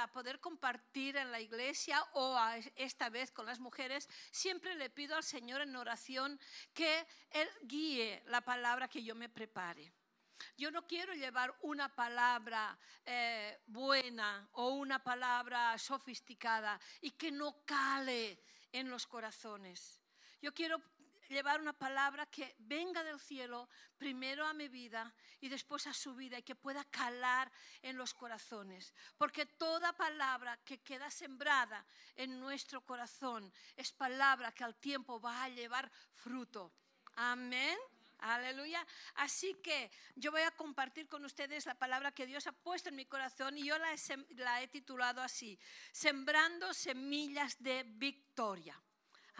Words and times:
para 0.00 0.12
poder 0.12 0.40
compartir 0.40 1.18
en 1.18 1.30
la 1.30 1.40
iglesia 1.40 2.02
o 2.14 2.34
esta 2.74 3.10
vez 3.10 3.30
con 3.30 3.44
las 3.44 3.60
mujeres, 3.60 4.08
siempre 4.30 4.74
le 4.74 4.88
pido 4.88 5.14
al 5.14 5.22
Señor 5.22 5.60
en 5.60 5.76
oración 5.76 6.40
que 6.72 7.06
Él 7.28 7.46
guíe 7.64 8.22
la 8.28 8.40
palabra 8.40 8.88
que 8.88 9.02
yo 9.02 9.14
me 9.14 9.28
prepare. 9.28 9.92
Yo 10.56 10.70
no 10.70 10.86
quiero 10.86 11.12
llevar 11.12 11.54
una 11.60 11.94
palabra 11.94 12.78
eh, 13.04 13.60
buena 13.66 14.48
o 14.52 14.70
una 14.70 15.04
palabra 15.04 15.76
sofisticada 15.76 16.80
y 17.02 17.10
que 17.10 17.30
no 17.30 17.62
cale 17.66 18.42
en 18.72 18.88
los 18.88 19.06
corazones. 19.06 20.00
Yo 20.40 20.54
quiero 20.54 20.80
llevar 21.30 21.60
una 21.60 21.72
palabra 21.72 22.26
que 22.26 22.54
venga 22.58 23.02
del 23.04 23.20
cielo 23.20 23.68
primero 23.96 24.46
a 24.46 24.52
mi 24.52 24.68
vida 24.68 25.12
y 25.40 25.48
después 25.48 25.86
a 25.86 25.94
su 25.94 26.14
vida 26.14 26.38
y 26.38 26.42
que 26.42 26.54
pueda 26.54 26.84
calar 26.84 27.50
en 27.82 27.96
los 27.96 28.12
corazones. 28.14 28.92
Porque 29.16 29.46
toda 29.46 29.96
palabra 29.96 30.58
que 30.64 30.78
queda 30.78 31.10
sembrada 31.10 31.84
en 32.16 32.38
nuestro 32.40 32.80
corazón 32.82 33.52
es 33.76 33.92
palabra 33.92 34.52
que 34.52 34.64
al 34.64 34.76
tiempo 34.76 35.20
va 35.20 35.44
a 35.44 35.48
llevar 35.48 35.90
fruto. 36.14 36.72
Amén. 37.16 37.78
Aleluya. 38.18 38.86
Así 39.14 39.54
que 39.62 39.90
yo 40.14 40.30
voy 40.30 40.42
a 40.42 40.50
compartir 40.50 41.08
con 41.08 41.24
ustedes 41.24 41.64
la 41.64 41.74
palabra 41.74 42.12
que 42.12 42.26
Dios 42.26 42.46
ha 42.46 42.52
puesto 42.52 42.90
en 42.90 42.96
mi 42.96 43.06
corazón 43.06 43.56
y 43.56 43.64
yo 43.64 43.78
la 43.78 43.94
he, 43.94 43.98
la 44.36 44.62
he 44.62 44.68
titulado 44.68 45.22
así, 45.22 45.58
Sembrando 45.92 46.74
semillas 46.74 47.62
de 47.62 47.84
victoria. 47.84 48.78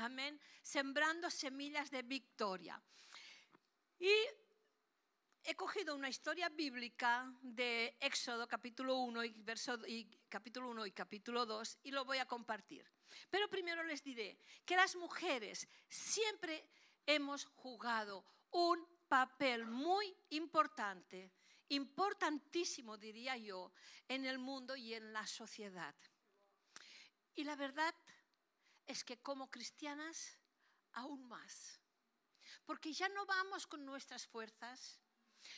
Amén. 0.01 0.41
Sembrando 0.63 1.29
semillas 1.29 1.91
de 1.91 2.01
victoria. 2.01 2.81
Y 3.99 4.11
he 5.45 5.55
cogido 5.55 5.95
una 5.95 6.09
historia 6.09 6.49
bíblica 6.49 7.31
de 7.43 7.99
Éxodo 8.01 8.49
capítulo 8.49 8.97
1 8.97 9.25
y, 9.25 9.35
verso, 9.43 9.77
y 9.87 10.09
capítulo 10.31 10.71
1 10.71 10.87
y 10.87 10.93
capítulo 10.93 11.45
2 11.45 11.81
y 11.83 11.91
lo 11.91 12.07
voy 12.07 12.17
a 12.17 12.25
compartir. 12.25 12.91
Pero 13.29 13.51
primero 13.51 13.83
les 13.85 14.03
diré 14.03 14.39
que 14.65 14.74
las 14.74 14.97
mujeres 14.97 15.69
siempre 15.91 16.65
hemos 17.05 17.45
jugado 17.45 18.24
un 18.52 18.83
papel 19.07 19.67
muy 19.67 20.17
importante, 20.30 21.30
importantísimo 21.69 22.96
diría 22.96 23.37
yo, 23.37 23.71
en 24.09 24.24
el 24.24 24.39
mundo 24.39 24.74
y 24.77 24.95
en 24.95 25.13
la 25.13 25.27
sociedad. 25.27 25.95
Y 27.35 27.45
la 27.45 27.55
verdad 27.55 27.95
es 28.91 29.05
que 29.05 29.19
como 29.19 29.51
cristianas, 29.51 30.37
aún 30.93 31.27
más. 31.29 31.80
Porque 32.66 32.93
ya 32.93 33.09
no 33.09 33.24
vamos 33.24 33.66
con 33.66 33.85
nuestras 33.85 34.27
fuerzas, 34.27 34.99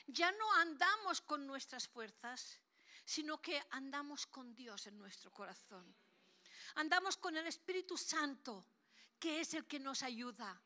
ya 0.06 0.30
no 0.33 0.52
andamos 0.55 1.20
con 1.20 1.47
nuestras 1.47 1.88
fuerzas, 1.88 2.60
sino 3.05 3.41
que 3.41 3.60
andamos 3.70 4.27
con 4.27 4.55
Dios 4.55 4.86
en 4.86 4.98
nuestro 4.98 5.30
corazón. 5.33 5.94
Andamos 6.75 7.16
con 7.16 7.36
el 7.36 7.47
Espíritu 7.47 7.97
Santo, 7.97 8.64
que 9.19 9.41
es 9.41 9.55
el 9.55 9.66
que 9.66 9.80
nos 9.80 10.03
ayuda, 10.03 10.60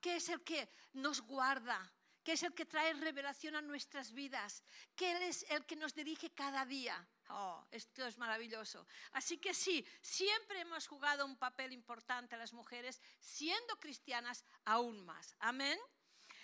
que 0.00 0.16
es 0.16 0.28
el 0.28 0.42
que 0.42 0.68
nos 0.94 1.20
guarda, 1.20 1.92
que 2.22 2.32
es 2.32 2.42
el 2.42 2.54
que 2.54 2.66
trae 2.66 2.92
revelación 2.94 3.54
a 3.54 3.62
nuestras 3.62 4.12
vidas, 4.12 4.62
que 4.94 5.28
es 5.28 5.44
el 5.50 5.64
que 5.66 5.76
nos 5.76 5.94
dirige 5.94 6.30
cada 6.30 6.64
día. 6.64 7.06
Oh, 7.28 7.66
esto 7.70 8.06
es 8.06 8.18
maravilloso. 8.18 8.86
Así 9.12 9.38
que 9.38 9.52
sí, 9.52 9.86
siempre 10.00 10.60
hemos 10.60 10.86
jugado 10.86 11.26
un 11.26 11.36
papel 11.36 11.72
importante 11.72 12.36
las 12.36 12.52
mujeres, 12.52 13.00
siendo 13.20 13.78
cristianas 13.80 14.44
aún 14.64 15.04
más. 15.04 15.34
Amén. 15.40 15.78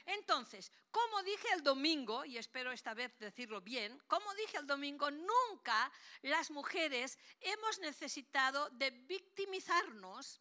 Entonces, 0.07 0.73
como 0.91 1.23
dije 1.23 1.47
el 1.55 1.63
domingo, 1.63 2.25
y 2.25 2.37
espero 2.37 2.73
esta 2.73 2.95
vez 2.95 3.17
decirlo 3.19 3.61
bien, 3.61 4.01
como 4.09 4.35
dije 4.35 4.57
el 4.59 4.67
domingo, 4.67 5.11
nunca 5.11 5.93
las 6.23 6.51
mujeres 6.51 7.19
hemos 7.41 7.79
necesitado 7.79 8.69
de 8.71 8.91
victimizarnos 8.91 10.41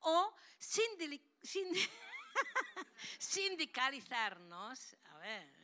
o 0.00 0.34
sin, 0.58 1.22
sin 1.42 1.68
sindicalizarnos. 3.18 4.96
A 5.04 5.18
ver, 5.18 5.56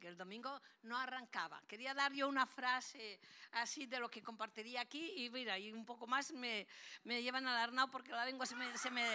que 0.00 0.08
el 0.08 0.16
domingo 0.16 0.60
no 0.82 0.98
arrancaba. 0.98 1.62
Quería 1.66 1.94
dar 1.94 2.12
yo 2.12 2.28
una 2.28 2.44
frase 2.46 3.18
así 3.52 3.86
de 3.86 3.98
lo 4.00 4.10
que 4.10 4.20
compartiría 4.22 4.82
aquí 4.82 5.24
y 5.24 5.30
mira, 5.30 5.58
y 5.58 5.72
un 5.72 5.86
poco 5.86 6.06
más 6.06 6.32
me, 6.32 6.66
me 7.04 7.22
llevan 7.22 7.46
al 7.46 7.56
arnao 7.56 7.90
porque 7.90 8.12
la 8.12 8.26
lengua 8.26 8.44
se 8.46 8.56
me, 8.56 8.76
se 8.76 8.90
me, 8.90 9.08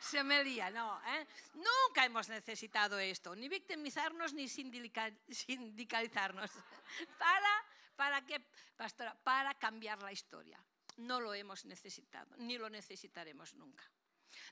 se 0.00 0.22
me 0.24 0.44
lía. 0.44 0.70
No, 0.70 1.00
¿eh? 1.06 1.26
Nunca 1.54 2.04
hemos 2.04 2.28
necesitado 2.28 2.98
esto, 2.98 3.34
ni 3.36 3.48
victimizarnos 3.48 4.34
ni 4.34 4.48
sindicalizarnos. 4.48 6.50
¿Para, 7.18 7.64
para 7.94 8.26
qué, 8.26 8.44
pastora? 8.76 9.16
Para 9.22 9.54
cambiar 9.54 10.02
la 10.02 10.10
historia. 10.12 10.60
No 10.98 11.20
lo 11.20 11.34
hemos 11.34 11.66
necesitado, 11.66 12.34
ni 12.38 12.56
lo 12.56 12.70
necesitaremos 12.70 13.52
nunca. 13.54 13.84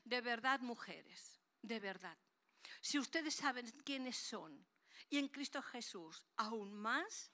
De 0.03 0.21
verdad, 0.21 0.59
mujeres, 0.61 1.39
de 1.61 1.79
verdad. 1.79 2.17
Si 2.81 2.99
ustedes 2.99 3.35
saben 3.35 3.69
quiénes 3.83 4.17
son 4.17 4.65
y 5.09 5.17
en 5.17 5.27
Cristo 5.27 5.61
Jesús 5.61 6.23
aún 6.37 6.73
más, 6.73 7.31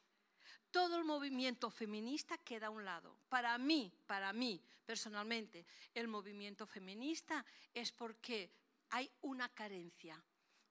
todo 0.72 0.98
el 0.98 1.04
movimiento 1.04 1.70
feminista 1.70 2.38
queda 2.38 2.68
a 2.68 2.70
un 2.70 2.86
lado. 2.86 3.18
Para 3.30 3.58
mí, 3.58 3.92
para 4.06 4.32
mí 4.34 4.62
personalmente, 4.86 5.66
el 5.94 6.08
movimiento 6.08 6.66
feminista 6.66 7.46
es 7.74 7.92
porque 7.92 8.52
hay 8.90 9.10
una 9.22 9.50
carencia. 9.50 10.22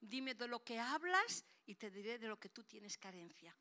Dime 0.00 0.34
de 0.34 0.48
lo 0.48 0.62
que 0.62 0.78
hablas 0.78 1.44
y 1.66 1.74
te 1.74 1.90
diré 1.90 2.18
de 2.18 2.28
lo 2.28 2.38
que 2.38 2.48
tú 2.48 2.64
tienes 2.64 2.96
carencia 2.96 3.54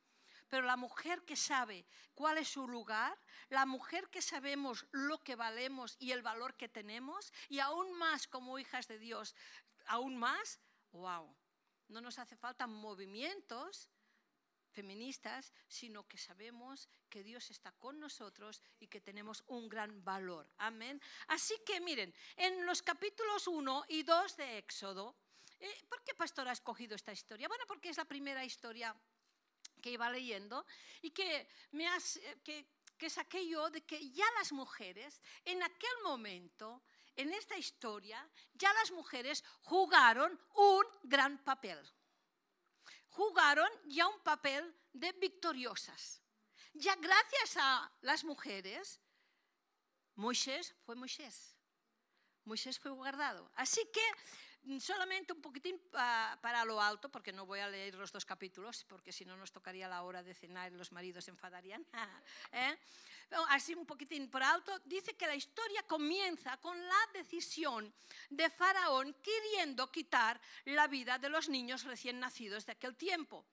pero 0.50 0.66
la 0.66 0.76
mujer 0.76 1.24
que 1.24 1.36
sabe 1.36 1.86
cuál 2.14 2.38
es 2.38 2.50
su 2.50 2.68
lugar, 2.68 3.18
la 3.50 3.66
mujer 3.66 4.10
que 4.10 4.22
sabemos 4.22 4.86
lo 4.92 5.20
que 5.20 5.36
valemos 5.36 5.96
y 6.00 6.12
el 6.12 6.22
valor 6.22 6.56
que 6.56 6.68
tenemos, 6.68 7.32
y 7.48 7.60
aún 7.60 7.94
más 7.94 8.28
como 8.28 8.60
hijas 8.60 8.88
de 8.88 9.00
Dios, 9.00 9.36
aún 9.86 10.18
más, 10.18 10.60
wow, 10.92 11.36
no 11.88 12.02
nos 12.02 12.20
hace 12.20 12.36
falta 12.36 12.68
movimientos 12.68 13.90
feministas, 14.72 15.52
sino 15.68 16.08
que 16.08 16.18
sabemos 16.18 16.88
que 17.10 17.24
Dios 17.24 17.50
está 17.50 17.72
con 17.74 18.00
nosotros 18.00 18.62
y 18.80 18.88
que 18.88 19.02
tenemos 19.02 19.44
un 19.48 19.68
gran 19.68 20.04
valor. 20.04 20.50
Amén. 20.58 21.02
Así 21.28 21.56
que 21.66 21.82
miren, 21.82 22.14
en 22.36 22.66
los 22.66 22.82
capítulos 22.82 23.48
1 23.48 23.86
y 23.90 24.04
2 24.04 24.38
de 24.38 24.58
Éxodo, 24.60 25.16
eh, 25.60 25.86
¿por 25.90 26.04
qué 26.04 26.14
pastor 26.14 26.48
ha 26.48 26.54
escogido 26.54 26.96
esta 26.96 27.12
historia? 27.12 27.48
Bueno, 27.48 27.66
porque 27.68 27.90
es 27.90 27.98
la 27.98 28.06
primera 28.06 28.46
historia 28.46 28.96
que 29.80 29.92
iba 29.92 30.10
leyendo 30.10 30.66
y 31.02 31.12
que, 31.12 31.48
me 31.72 31.86
eh, 31.86 32.38
que, 32.44 32.66
que 32.98 33.10
saqué 33.10 33.48
yo 33.48 33.70
de 33.70 33.82
que 33.82 34.10
ya 34.12 34.26
las 34.38 34.52
mujeres, 34.52 35.22
en 35.46 35.62
aquel 35.64 35.98
momento, 36.04 36.82
en 37.16 37.34
esta 37.34 37.58
historia, 37.58 38.28
ya 38.54 38.72
las 38.74 38.92
mujeres 38.92 39.44
jugaron 39.64 40.40
un 40.56 40.86
gran 41.04 41.38
papel. 41.44 41.80
Jugaron 43.10 43.70
ya 43.86 44.08
un 44.08 44.20
papel 44.22 44.74
de 44.94 45.12
victoriosas. 45.14 46.22
Ya 46.74 46.96
gracias 46.96 47.58
a 47.58 47.92
las 48.02 48.24
mujeres, 48.24 49.00
Moisés 50.16 50.76
fue 50.86 50.96
Moisés. 50.96 51.56
Moisés 52.46 52.80
fue 52.80 52.92
guardado. 52.92 53.52
Así 53.56 53.82
que 53.92 54.02
solamente 54.80 55.34
un 55.34 55.42
poquitín 55.42 55.80
para 55.90 56.66
lo 56.66 56.82
alto, 56.82 57.10
porque 57.10 57.32
no 57.32 57.46
voy 57.46 57.60
a 57.60 57.68
leer 57.68 57.96
los 57.96 58.12
dos 58.12 58.26
capítulos, 58.26 58.86
porque 58.88 59.12
si 59.12 59.26
no 59.26 59.36
nos 59.38 59.52
tocaría 59.52 59.88
la 59.88 60.04
hora 60.04 60.24
de 60.24 60.34
cenar 60.34 60.72
y 60.72 60.76
los 60.76 60.92
maridos 60.92 61.26
se 61.26 61.32
enfadarían. 61.32 61.86
¿eh? 62.52 62.78
Así 63.50 63.74
un 63.74 63.86
poquitín 63.86 64.30
por 64.30 64.44
alto, 64.44 64.78
dice 64.86 65.16
que 65.16 65.28
la 65.28 65.36
historia 65.36 65.84
comienza 65.84 66.58
con 66.58 66.78
la 66.80 67.00
decisión 67.14 67.94
de 68.30 68.50
Faraón 68.50 69.16
queriendo 69.22 69.92
quitar 69.92 70.40
la 70.66 70.88
vida 70.88 71.18
de 71.20 71.30
los 71.30 71.50
niños 71.50 71.84
recién 71.84 72.20
nacidos 72.20 72.66
de 72.66 72.74
aquel 72.74 72.96
tiempo 72.96 73.46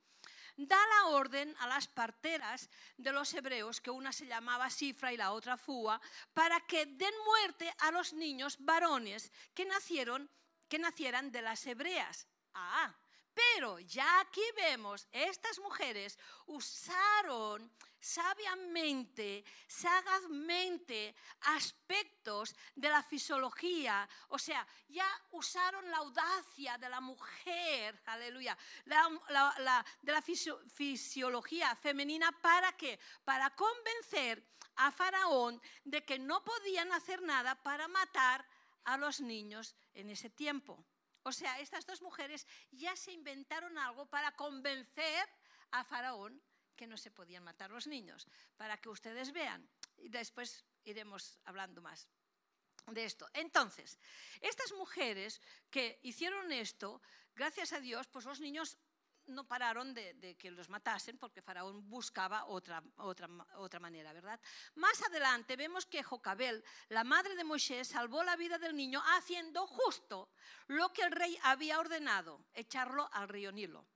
da 0.56 0.78
la 0.86 1.08
orden 1.08 1.54
a 1.58 1.68
las 1.68 1.86
parteras 1.86 2.70
de 2.96 3.12
los 3.12 3.32
hebreos, 3.34 3.80
que 3.80 3.90
una 3.90 4.12
se 4.12 4.26
llamaba 4.26 4.70
Sifra 4.70 5.12
y 5.12 5.16
la 5.16 5.32
otra 5.32 5.56
Fua, 5.56 6.00
para 6.32 6.60
que 6.60 6.86
den 6.86 7.12
muerte 7.24 7.72
a 7.80 7.90
los 7.90 8.14
niños 8.14 8.56
varones 8.60 9.30
que 9.54 9.66
nacieron 9.66 10.30
que 10.68 10.78
nacieran 10.78 11.30
de 11.30 11.42
las 11.42 11.66
hebreas. 11.66 12.26
Ah, 12.54 12.94
pero 13.36 13.78
ya 13.80 14.20
aquí 14.20 14.40
vemos, 14.56 15.06
estas 15.12 15.58
mujeres 15.58 16.18
usaron 16.46 17.70
sabiamente, 18.00 19.44
sagazmente 19.66 21.14
aspectos 21.42 22.54
de 22.74 22.88
la 22.88 23.02
fisiología, 23.02 24.08
o 24.28 24.38
sea, 24.38 24.66
ya 24.88 25.06
usaron 25.32 25.90
la 25.90 25.98
audacia 25.98 26.78
de 26.78 26.88
la 26.88 27.00
mujer, 27.02 28.00
aleluya, 28.06 28.56
de 28.86 30.12
la 30.12 30.22
fisiología 30.22 31.76
femenina, 31.76 32.32
¿para 32.40 32.72
qué? 32.72 32.98
Para 33.22 33.50
convencer 33.50 34.42
a 34.76 34.90
Faraón 34.90 35.60
de 35.84 36.04
que 36.06 36.18
no 36.18 36.42
podían 36.42 36.90
hacer 36.92 37.20
nada 37.20 37.54
para 37.62 37.86
matar 37.86 38.46
a 38.86 38.96
los 38.96 39.20
niños 39.20 39.74
en 39.94 40.10
ese 40.10 40.30
tiempo. 40.30 40.82
O 41.22 41.32
sea, 41.32 41.58
estas 41.60 41.84
dos 41.84 42.02
mujeres 42.02 42.46
ya 42.70 42.94
se 42.96 43.12
inventaron 43.12 43.76
algo 43.78 44.06
para 44.06 44.32
convencer 44.32 45.28
a 45.72 45.84
Faraón 45.84 46.40
que 46.76 46.86
no 46.86 46.96
se 46.96 47.10
podían 47.10 47.42
matar 47.42 47.70
los 47.70 47.86
niños. 47.86 48.26
Para 48.56 48.78
que 48.78 48.88
ustedes 48.88 49.32
vean, 49.32 49.68
y 49.96 50.08
después 50.08 50.64
iremos 50.84 51.38
hablando 51.44 51.82
más 51.82 52.08
de 52.86 53.04
esto. 53.04 53.28
Entonces, 53.32 53.98
estas 54.40 54.72
mujeres 54.72 55.40
que 55.68 55.98
hicieron 56.02 56.52
esto, 56.52 57.02
gracias 57.34 57.72
a 57.72 57.80
Dios, 57.80 58.06
pues 58.06 58.24
los 58.24 58.38
niños 58.38 58.78
no 59.28 59.46
pararon 59.46 59.94
de, 59.94 60.36
que 60.38 60.50
los 60.50 60.68
matasen 60.68 61.18
porque 61.18 61.42
Faraón 61.42 61.88
buscaba 61.88 62.46
otra, 62.46 62.82
otra, 62.96 63.28
otra 63.56 63.80
manera, 63.80 64.12
¿verdad? 64.12 64.40
Más 64.74 65.02
adelante 65.02 65.56
vemos 65.56 65.86
que 65.86 66.02
Jocabel, 66.02 66.64
la 66.88 67.04
madre 67.04 67.34
de 67.34 67.44
Moisés, 67.44 67.88
salvó 67.88 68.22
la 68.22 68.36
vida 68.36 68.58
del 68.58 68.76
niño 68.76 69.02
haciendo 69.16 69.66
justo 69.66 70.30
lo 70.68 70.92
que 70.92 71.02
el 71.02 71.12
rey 71.12 71.38
había 71.42 71.80
ordenado, 71.80 72.44
echarlo 72.54 73.08
al 73.12 73.28
río 73.28 73.52
Nilo. 73.52 73.86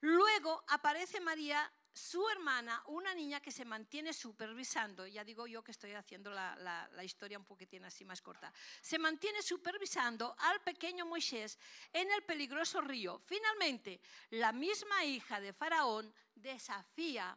Luego 0.00 0.64
aparece 0.68 1.20
María 1.20 1.70
su 1.92 2.26
hermana, 2.28 2.82
una 2.86 3.14
niña 3.14 3.40
que 3.40 3.50
se 3.50 3.64
mantiene 3.64 4.12
supervisando, 4.12 5.06
ya 5.06 5.24
digo 5.24 5.46
yo 5.46 5.62
que 5.62 5.72
estoy 5.72 5.92
haciendo 5.92 6.30
la, 6.30 7.04
historia 7.04 7.38
un 7.38 7.44
poquitín 7.44 7.84
así 7.84 8.04
más 8.04 8.22
corta, 8.22 8.52
se 8.80 8.98
mantiene 8.98 9.42
supervisando 9.42 10.34
al 10.38 10.62
pequeño 10.62 11.04
Moisés 11.04 11.58
en 11.92 12.10
el 12.10 12.22
peligroso 12.22 12.80
río. 12.80 13.18
Finalmente, 13.18 14.00
la 14.30 14.52
misma 14.52 15.04
hija 15.04 15.40
de 15.40 15.52
Faraón 15.52 16.12
desafía 16.34 17.36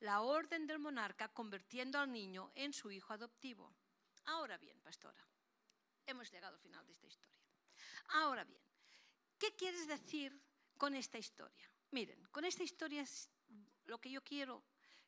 la 0.00 0.22
orden 0.22 0.66
del 0.66 0.80
monarca 0.80 1.28
convirtiendo 1.28 1.98
al 1.98 2.10
niño 2.10 2.50
en 2.54 2.72
su 2.72 2.90
hijo 2.90 3.12
adoptivo. 3.12 3.72
Ahora 4.24 4.58
bien, 4.58 4.80
pastora, 4.80 5.24
hemos 6.06 6.30
llegado 6.30 6.56
al 6.56 6.60
final 6.60 6.84
de 6.86 6.92
esta 6.92 7.06
historia. 7.06 7.38
Ahora 8.08 8.42
bien, 8.42 8.60
¿qué 9.38 9.54
quieres 9.54 9.86
decir 9.86 10.36
con 10.76 10.94
esta 10.96 11.18
historia? 11.18 11.70
Miren, 11.92 12.26
con 12.32 12.44
esta 12.44 12.62
historia 12.62 13.02
lo 13.86 14.00
que 14.00 14.10
yo 14.10 14.22
quiero 14.22 14.62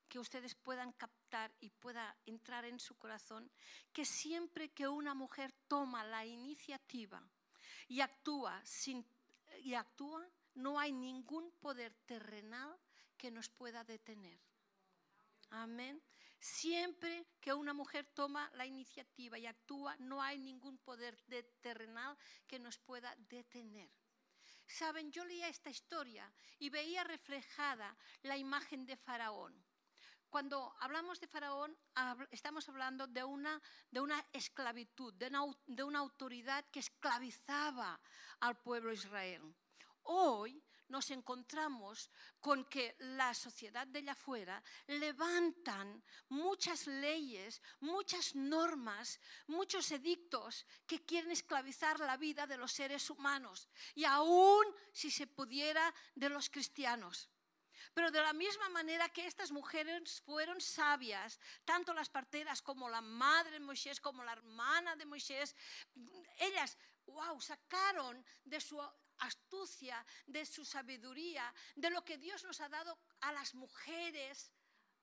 que 0.08 0.18
ustedes 0.18 0.54
puedan 0.54 0.92
captar 0.92 1.52
y 1.60 1.70
pueda 1.70 2.16
entrar 2.26 2.64
en 2.64 2.78
su 2.78 2.96
corazón, 2.96 3.50
que 3.92 4.04
siempre 4.04 4.70
que 4.70 4.86
una 4.86 5.14
mujer 5.14 5.52
toma 5.66 6.04
la 6.04 6.24
iniciativa 6.24 7.22
y 7.88 8.00
actúa, 8.00 8.62
y 9.62 9.74
actúa 9.74 10.28
no 10.54 10.78
hay 10.78 10.92
ningún 10.92 11.50
poder 11.52 11.94
terrenal 12.06 12.78
que 13.16 13.30
nos 13.30 13.48
pueda 13.48 13.84
detener. 13.84 14.38
Amén. 15.50 16.02
Siempre 16.38 17.26
que 17.40 17.54
una 17.54 17.72
mujer 17.72 18.06
toma 18.14 18.50
la 18.54 18.66
iniciativa 18.66 19.38
y 19.38 19.46
actúa, 19.46 19.96
no 19.96 20.22
hay 20.22 20.38
ningún 20.38 20.78
poder 20.78 21.16
terrenal 21.60 22.16
que 22.46 22.58
nos 22.58 22.78
pueda 22.78 23.14
detener. 23.16 23.90
Saben, 24.66 25.10
yo 25.12 25.24
leía 25.24 25.48
esta 25.48 25.70
historia 25.70 26.30
y 26.58 26.70
veía 26.70 27.04
reflejada 27.04 27.96
la 28.22 28.36
imagen 28.36 28.86
de 28.86 28.96
Faraón. 28.96 29.54
Cuando 30.30 30.74
hablamos 30.80 31.20
de 31.20 31.28
Faraón, 31.28 31.76
estamos 32.32 32.68
hablando 32.68 33.06
de 33.06 33.22
una, 33.22 33.62
de 33.90 34.00
una 34.00 34.24
esclavitud, 34.32 35.14
de 35.14 35.28
una, 35.28 35.44
de 35.66 35.84
una 35.84 36.00
autoridad 36.00 36.64
que 36.72 36.80
esclavizaba 36.80 38.00
al 38.40 38.56
pueblo 38.60 38.92
Israel. 38.92 39.54
Hoy 40.02 40.60
nos 40.88 41.10
encontramos 41.10 42.10
con 42.40 42.64
que 42.66 42.96
la 42.98 43.34
sociedad 43.34 43.86
de 43.86 44.00
allá 44.00 44.12
afuera 44.12 44.62
levantan 44.86 46.02
muchas 46.28 46.86
leyes, 46.86 47.62
muchas 47.80 48.34
normas, 48.34 49.20
muchos 49.46 49.90
edictos 49.90 50.66
que 50.86 51.04
quieren 51.04 51.30
esclavizar 51.30 51.98
la 52.00 52.16
vida 52.16 52.46
de 52.46 52.56
los 52.56 52.72
seres 52.72 53.08
humanos 53.10 53.68
y 53.94 54.04
aún 54.04 54.64
si 54.92 55.10
se 55.10 55.26
pudiera 55.26 55.94
de 56.14 56.28
los 56.28 56.50
cristianos. 56.50 57.28
Pero 57.92 58.10
de 58.10 58.20
la 58.20 58.32
misma 58.32 58.68
manera 58.70 59.08
que 59.08 59.26
estas 59.26 59.52
mujeres 59.52 60.20
fueron 60.22 60.60
sabias, 60.60 61.38
tanto 61.64 61.92
las 61.92 62.08
parteras 62.08 62.62
como 62.62 62.88
la 62.88 63.00
madre 63.00 63.52
de 63.52 63.60
Moisés, 63.60 64.00
como 64.00 64.24
la 64.24 64.32
hermana 64.32 64.96
de 64.96 65.06
Moisés, 65.06 65.54
ellas, 66.38 66.76
wow, 67.06 67.40
sacaron 67.40 68.24
de 68.44 68.60
su 68.60 68.80
astucia, 69.26 70.04
de 70.26 70.44
su 70.46 70.64
sabiduría, 70.64 71.52
de 71.74 71.90
lo 71.90 72.04
que 72.04 72.18
Dios 72.18 72.44
nos 72.44 72.60
ha 72.60 72.68
dado 72.68 72.98
a 73.20 73.32
las 73.32 73.54
mujeres, 73.54 74.52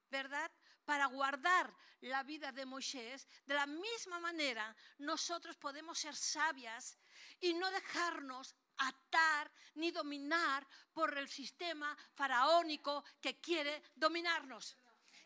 ¿verdad? 0.09 0.51
Para 0.85 1.05
guardar 1.05 1.73
la 2.01 2.23
vida 2.23 2.51
de 2.51 2.65
Moisés, 2.65 3.27
de 3.45 3.53
la 3.53 3.65
misma 3.65 4.19
manera 4.19 4.75
nosotros 4.99 5.55
podemos 5.57 5.99
ser 5.99 6.15
sabias 6.15 6.97
y 7.39 7.53
no 7.53 7.69
dejarnos 7.71 8.55
atar 8.77 9.51
ni 9.75 9.91
dominar 9.91 10.67
por 10.93 11.17
el 11.17 11.29
sistema 11.29 11.95
faraónico 12.13 13.03
que 13.21 13.39
quiere 13.39 13.83
dominarnos, 13.95 14.75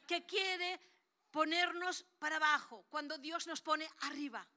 que 0.08 0.26
quiere 0.26 0.80
ponernos 1.32 2.04
para 2.20 2.36
abajo 2.38 2.86
cuando 2.90 3.18
Dios 3.18 3.48
nos 3.48 3.62
pone 3.62 3.90
arriba. 4.02 4.48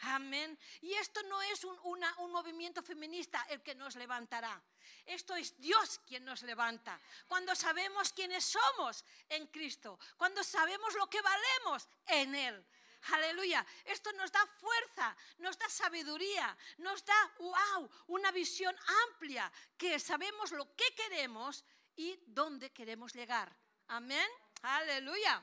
Amén. 0.00 0.58
Y 0.82 0.92
esto 0.94 1.22
no 1.24 1.40
es 1.42 1.64
un, 1.64 1.78
un, 1.82 2.32
movimiento 2.32 2.82
feminista 2.82 3.46
el 3.48 3.62
que 3.62 3.74
nos 3.74 3.96
levantará. 3.96 4.62
Esto 5.04 5.34
es 5.34 5.58
Dios 5.58 6.00
quien 6.06 6.24
nos 6.24 6.42
levanta. 6.42 7.00
Cuando 7.26 7.54
sabemos 7.54 8.12
quiénes 8.12 8.44
somos 8.44 9.04
en 9.28 9.46
Cristo. 9.46 9.98
Cuando 10.16 10.44
sabemos 10.44 10.94
lo 10.94 11.08
que 11.08 11.22
valemos 11.22 11.88
en 12.06 12.34
Él. 12.34 12.66
Aleluya. 13.12 13.64
Esto 13.84 14.12
nos 14.12 14.32
da 14.32 14.44
fuerza, 14.46 15.16
nos 15.38 15.58
da 15.58 15.68
sabiduría, 15.68 16.56
nos 16.78 17.04
da, 17.04 17.34
wow, 17.38 17.88
una 18.08 18.32
visión 18.32 18.74
amplia, 19.08 19.50
que 19.78 19.98
sabemos 19.98 20.50
lo 20.52 20.74
que 20.74 20.92
queremos 20.94 21.64
y 21.94 22.18
dónde 22.26 22.70
queremos 22.72 23.14
llegar. 23.14 23.54
Amén. 23.88 24.28
Aleluya. 24.62 25.42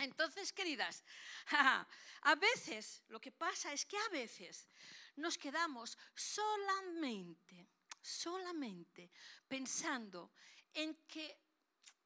Entonces, 0.00 0.52
queridas, 0.52 1.04
a 2.22 2.34
veces 2.36 3.02
lo 3.08 3.20
que 3.20 3.32
pasa 3.32 3.72
es 3.72 3.84
que 3.84 3.98
a 3.98 4.08
veces 4.08 4.68
nos 5.16 5.36
quedamos 5.36 5.98
solamente, 6.14 7.68
solamente 8.00 9.10
pensando 9.46 10.32
en 10.72 10.94
que 11.06 11.36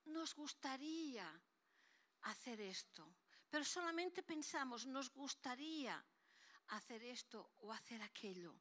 nos 0.06 0.35
gustaría 0.35 1.41
hacer 2.23 2.61
esto, 2.61 3.14
pero 3.49 3.64
solamente 3.64 4.23
pensamos, 4.23 4.87
nos 4.87 5.11
gustaría 5.12 6.05
hacer 6.69 7.02
esto 7.05 7.52
o 7.58 7.73
hacer 7.73 8.02
aquello. 8.02 8.55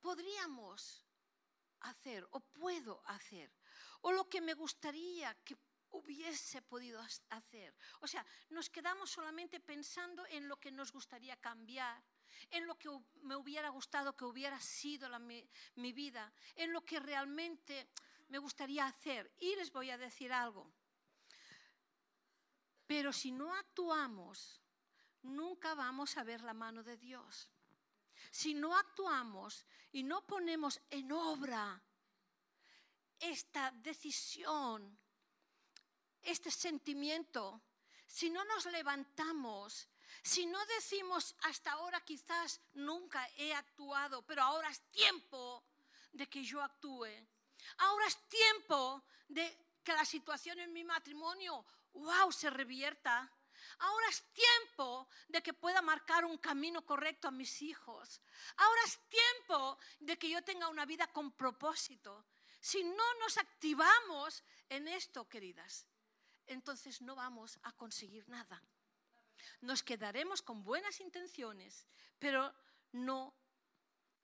Podríamos 0.00 1.04
hacer 1.80 2.26
o 2.30 2.40
puedo 2.40 3.02
hacer, 3.06 3.52
o 4.00 4.12
lo 4.12 4.28
que 4.28 4.40
me 4.40 4.54
gustaría 4.54 5.34
que 5.44 5.56
hubiese 5.90 6.62
podido 6.62 7.00
hacer. 7.30 7.74
O 8.00 8.06
sea, 8.06 8.24
nos 8.50 8.68
quedamos 8.70 9.10
solamente 9.10 9.60
pensando 9.60 10.26
en 10.26 10.48
lo 10.48 10.58
que 10.58 10.70
nos 10.70 10.92
gustaría 10.92 11.36
cambiar, 11.36 12.02
en 12.50 12.66
lo 12.66 12.78
que 12.78 12.88
me 13.22 13.36
hubiera 13.36 13.68
gustado 13.70 14.16
que 14.16 14.24
hubiera 14.24 14.60
sido 14.60 15.08
mi, 15.20 15.92
vida, 15.92 16.32
en 16.54 16.72
lo 16.72 16.84
que 16.84 17.00
realmente 17.00 17.88
me 18.28 18.38
gustaría 18.38 18.86
hacer. 18.86 19.32
Y 19.38 19.56
les 19.56 19.70
voy 19.72 19.90
a 19.90 19.98
decir 19.98 20.32
algo. 20.32 20.72
Pero 22.86 23.12
si 23.12 23.32
no 23.32 23.54
actuamos, 23.54 24.62
nunca 25.22 25.74
vamos 25.74 26.16
a 26.16 26.24
ver 26.24 26.42
la 26.42 26.54
mano 26.54 26.82
de 26.82 26.96
Dios. 26.96 27.50
Si 28.30 28.54
no 28.54 28.76
actuamos 28.76 29.66
y 29.92 30.02
no 30.02 30.26
ponemos 30.26 30.80
en 30.90 31.12
obra 31.12 31.82
esta 33.18 33.70
decisión, 33.72 34.98
este 36.22 36.50
sentimiento, 36.50 37.60
si 38.06 38.30
no 38.30 38.44
nos 38.44 38.66
levantamos, 38.66 39.88
si 40.22 40.46
no 40.46 40.64
decimos 40.66 41.34
hasta 41.42 41.72
ahora 41.72 42.00
quizás 42.04 42.60
nunca 42.74 43.28
he 43.36 43.54
actuado, 43.54 44.22
pero 44.22 44.42
ahora 44.42 44.70
es 44.70 44.80
tiempo 44.90 45.64
de 46.12 46.26
que 46.28 46.42
yo 46.42 46.62
actúe, 46.62 47.06
ahora 47.78 48.06
es 48.06 48.16
tiempo 48.28 49.04
de 49.28 49.56
que 49.84 49.92
la 49.92 50.04
situación 50.04 50.58
en 50.60 50.72
mi 50.72 50.84
matrimonio, 50.84 51.64
wow, 51.94 52.30
se 52.32 52.50
revierta. 52.50 53.30
Ahora 53.80 54.08
es 54.08 54.22
tiempo 54.32 55.08
de 55.28 55.42
que 55.42 55.52
pueda 55.52 55.82
marcar 55.82 56.24
un 56.24 56.38
camino 56.38 56.84
correcto 56.84 57.28
a 57.28 57.30
mis 57.30 57.62
hijos. 57.62 58.20
Ahora 58.56 58.80
es 58.84 58.98
tiempo 59.08 59.78
de 60.00 60.18
que 60.18 60.30
yo 60.30 60.42
tenga 60.42 60.68
una 60.68 60.84
vida 60.84 61.06
con 61.08 61.32
propósito. 61.32 62.26
Si 62.60 62.82
no 62.82 63.14
nos 63.20 63.38
activamos 63.38 64.42
en 64.68 64.88
esto, 64.88 65.28
queridas, 65.28 65.86
entonces 66.48 67.00
no 67.02 67.14
vamos 67.14 67.58
a 67.62 67.72
conseguir 67.72 68.28
nada. 68.28 68.62
Nos 69.60 69.82
quedaremos 69.82 70.42
con 70.42 70.64
buenas 70.64 71.00
intenciones, 71.00 71.86
pero 72.18 72.52
no 72.92 73.34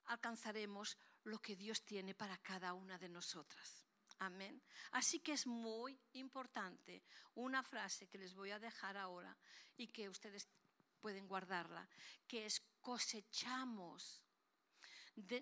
alcanzaremos 0.07 0.99
lo 1.25 1.41
que 1.41 1.57
Dios 1.57 1.85
tiene 1.85 2.15
para 2.15 2.39
cada 2.39 2.75
una 2.75 2.99
de 2.99 3.09
nosotras. 3.09 3.87
Amén. 4.19 4.63
Así 4.93 5.21
que 5.21 5.33
es 5.33 5.47
muy 5.47 5.99
importante 6.13 7.03
una 7.35 7.63
frase 7.63 8.09
que 8.09 8.19
les 8.19 8.35
voy 8.35 8.51
a 8.51 8.59
dejar 8.59 8.97
ahora 8.97 9.37
y 9.77 9.89
que 9.89 10.09
ustedes 10.09 10.49
pueden 11.01 11.27
guardarla, 11.27 11.89
que 12.27 12.47
es 12.47 12.63
cosechamos, 12.81 14.23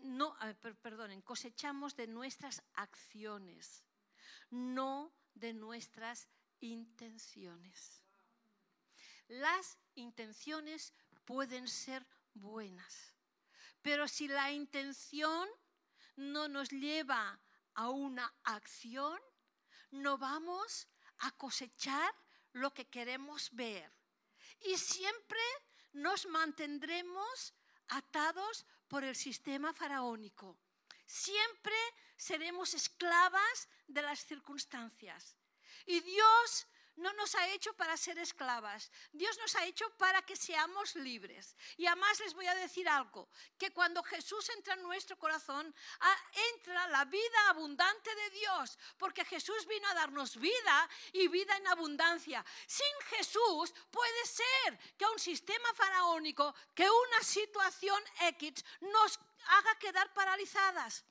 no, 0.03 0.37
perdonen, 0.81 1.23
cosechamos 1.23 1.95
de 1.97 2.07
nuestras 2.07 2.63
acciones, 2.75 3.85
no 4.51 5.13
de 5.35 5.53
nuestras 5.53 6.29
intenciones. 6.63 8.01
las 9.29 9.79
intenciones 9.95 10.93
pueden 11.25 11.69
ser 11.69 12.07
buenas, 12.35 13.15
pero 13.83 14.09
si 14.09 14.29
la 14.29 14.51
intención 14.53 15.49
no 16.17 16.49
nos 16.49 16.71
lleva 16.71 17.39
a 17.75 17.91
una 17.91 18.33
acción, 18.45 19.19
no 19.91 20.19
vamos 20.19 20.89
a 21.19 21.31
cosechar 21.33 22.15
lo 22.53 22.73
que 22.73 22.89
queremos 22.89 23.51
ver. 23.53 23.91
Y 24.61 24.77
siempre 24.77 25.41
nos 25.93 26.27
mantendremos 26.27 27.55
atados 27.89 28.65
por 28.89 29.05
el 29.05 29.17
sistema 29.17 29.73
faraónico. 29.73 30.59
Siempre 31.07 31.75
seremos 32.17 32.75
esclavas 32.75 33.69
de 33.87 34.03
las 34.03 34.25
circunstancias. 34.25 35.37
Y 35.87 36.01
Dios 36.01 36.67
no 36.97 37.13
nos 37.15 37.35
ha 37.35 37.49
hecho 37.49 37.73
para 37.75 37.97
ser 37.97 38.19
esclavas. 38.19 38.91
Dios 39.13 39.37
nos 39.39 39.55
ha 39.57 39.65
hecho 39.65 39.89
para 39.97 40.23
que 40.23 40.37
seamos 40.37 40.95
libres. 40.97 41.57
Y 41.77 41.87
además 41.87 42.21
les 42.21 42.35
voy 42.35 42.47
a 42.47 42.55
decir 42.55 42.89
algo, 42.89 43.29
que 43.59 43.73
cuando 43.73 44.03
Jesús 44.03 44.49
entra 44.51 44.75
en 44.75 44.83
nuestro 44.83 45.19
corazón, 45.19 45.75
entra 46.55 46.87
la 46.89 47.05
vida 47.07 47.49
abundante 47.49 48.15
de 48.15 48.31
Dios, 48.31 48.79
porque 48.99 49.25
Jesús 49.25 49.67
vino 49.67 49.89
a 49.89 49.95
darnos 49.95 50.37
vida 50.37 50.89
y 51.13 51.29
vida 51.29 51.57
en 51.57 51.67
abundancia. 51.69 52.45
Sin 52.67 52.95
Jesús 53.17 53.75
puede 53.91 54.27
ser 54.27 54.79
que 54.97 55.07
un 55.07 55.19
sistema 55.19 55.73
faraónico, 55.75 56.55
que 56.75 56.89
una 56.89 57.23
situación 57.23 58.03
X 58.21 58.65
nos 58.81 59.19
haga 59.47 59.79
quedar 59.79 60.13
paralizadas. 60.13 61.05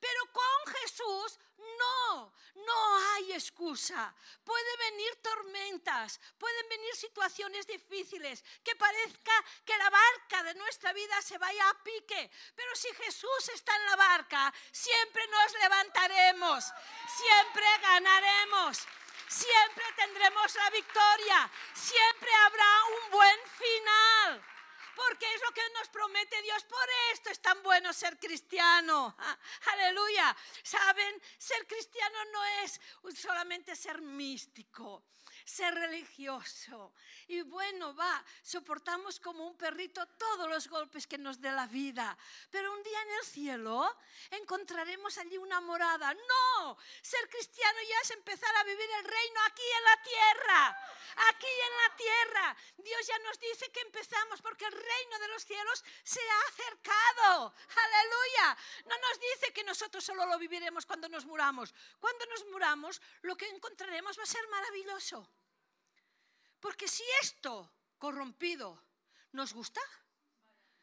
Pero 0.00 0.20
con 0.32 0.74
Jesús 0.74 1.38
no, 1.78 2.32
no 2.54 2.96
hay 3.12 3.32
excusa. 3.32 4.14
Puede 4.44 4.76
venir 4.90 5.16
tormentas, 5.22 6.20
pueden 6.38 6.68
venir 6.68 6.94
situaciones 6.96 7.66
difíciles, 7.66 8.44
que 8.62 8.76
parezca 8.76 9.32
que 9.64 9.76
la 9.76 9.90
barca 9.90 10.42
de 10.44 10.54
nuestra 10.54 10.92
vida 10.92 11.20
se 11.22 11.38
vaya 11.38 11.68
a 11.68 11.82
pique. 11.82 12.30
Pero 12.54 12.74
si 12.74 12.88
Jesús 12.94 13.48
está 13.54 13.74
en 13.76 13.86
la 13.86 13.96
barca, 13.96 14.52
siempre 14.72 15.26
nos 15.28 15.52
levantaremos, 15.54 16.64
siempre 17.16 17.66
ganaremos. 17.82 18.78
Siempre 19.30 19.84
tendremos 19.94 20.54
la 20.54 20.70
victoria, 20.70 21.50
siempre 21.74 22.32
habrá 22.46 22.84
un 22.84 23.10
buen 23.10 23.38
final 23.58 24.42
porque 25.06 25.32
es 25.34 25.40
lo 25.42 25.52
que 25.52 25.62
nos 25.74 25.88
promete 25.88 26.42
Dios. 26.42 26.64
Por 26.64 26.88
esto 27.12 27.30
es 27.30 27.40
tan 27.40 27.62
bueno 27.62 27.92
ser 27.92 28.18
cristiano. 28.18 29.16
Aleluya. 29.72 30.36
Saben, 30.62 31.22
ser 31.38 31.66
cristiano 31.66 32.18
no 32.32 32.44
es 32.64 32.80
solamente 33.16 33.76
ser 33.76 34.00
místico 34.02 35.04
ser 35.48 35.74
religioso. 35.74 36.92
Y 37.26 37.40
bueno, 37.42 37.94
va, 37.94 38.24
soportamos 38.42 39.18
como 39.18 39.46
un 39.46 39.56
perrito 39.56 40.06
todos 40.18 40.48
los 40.48 40.68
golpes 40.68 41.06
que 41.06 41.18
nos 41.18 41.40
dé 41.40 41.50
la 41.52 41.66
vida. 41.66 42.16
Pero 42.50 42.72
un 42.72 42.82
día 42.82 43.02
en 43.02 43.10
el 43.12 43.24
cielo 43.24 43.96
encontraremos 44.30 45.16
allí 45.18 45.38
una 45.38 45.60
morada. 45.60 46.12
No, 46.14 46.76
ser 47.02 47.28
cristiano 47.30 47.78
ya 47.88 48.00
es 48.02 48.10
empezar 48.10 48.54
a 48.56 48.64
vivir 48.64 48.88
el 48.98 49.04
reino 49.04 49.40
aquí 49.46 49.62
en 49.78 49.84
la 49.84 50.02
tierra. 50.02 50.78
Aquí 51.28 51.46
en 51.46 51.76
la 51.76 51.96
tierra. 51.96 52.56
Dios 52.76 53.06
ya 53.06 53.18
nos 53.20 53.40
dice 53.40 53.72
que 53.72 53.80
empezamos 53.80 54.42
porque 54.42 54.66
el 54.66 54.72
reino 54.72 55.18
de 55.18 55.28
los 55.28 55.44
cielos 55.44 55.84
se 56.04 56.20
ha 56.20 56.48
acercado. 56.48 57.54
Aleluya. 57.84 58.56
No 58.84 58.98
nos 58.98 59.20
dice 59.20 59.52
que 59.52 59.64
nosotros 59.64 60.04
solo 60.04 60.26
lo 60.26 60.38
viviremos 60.38 60.84
cuando 60.84 61.08
nos 61.08 61.24
muramos. 61.24 61.74
Cuando 61.98 62.26
nos 62.26 62.44
muramos, 62.46 63.00
lo 63.22 63.36
que 63.36 63.48
encontraremos 63.48 64.18
va 64.18 64.22
a 64.22 64.26
ser 64.26 64.46
maravilloso. 64.48 65.28
Porque 66.60 66.88
si 66.88 67.04
esto 67.22 67.72
corrompido 67.98 68.82
nos 69.32 69.52
gusta, 69.52 69.80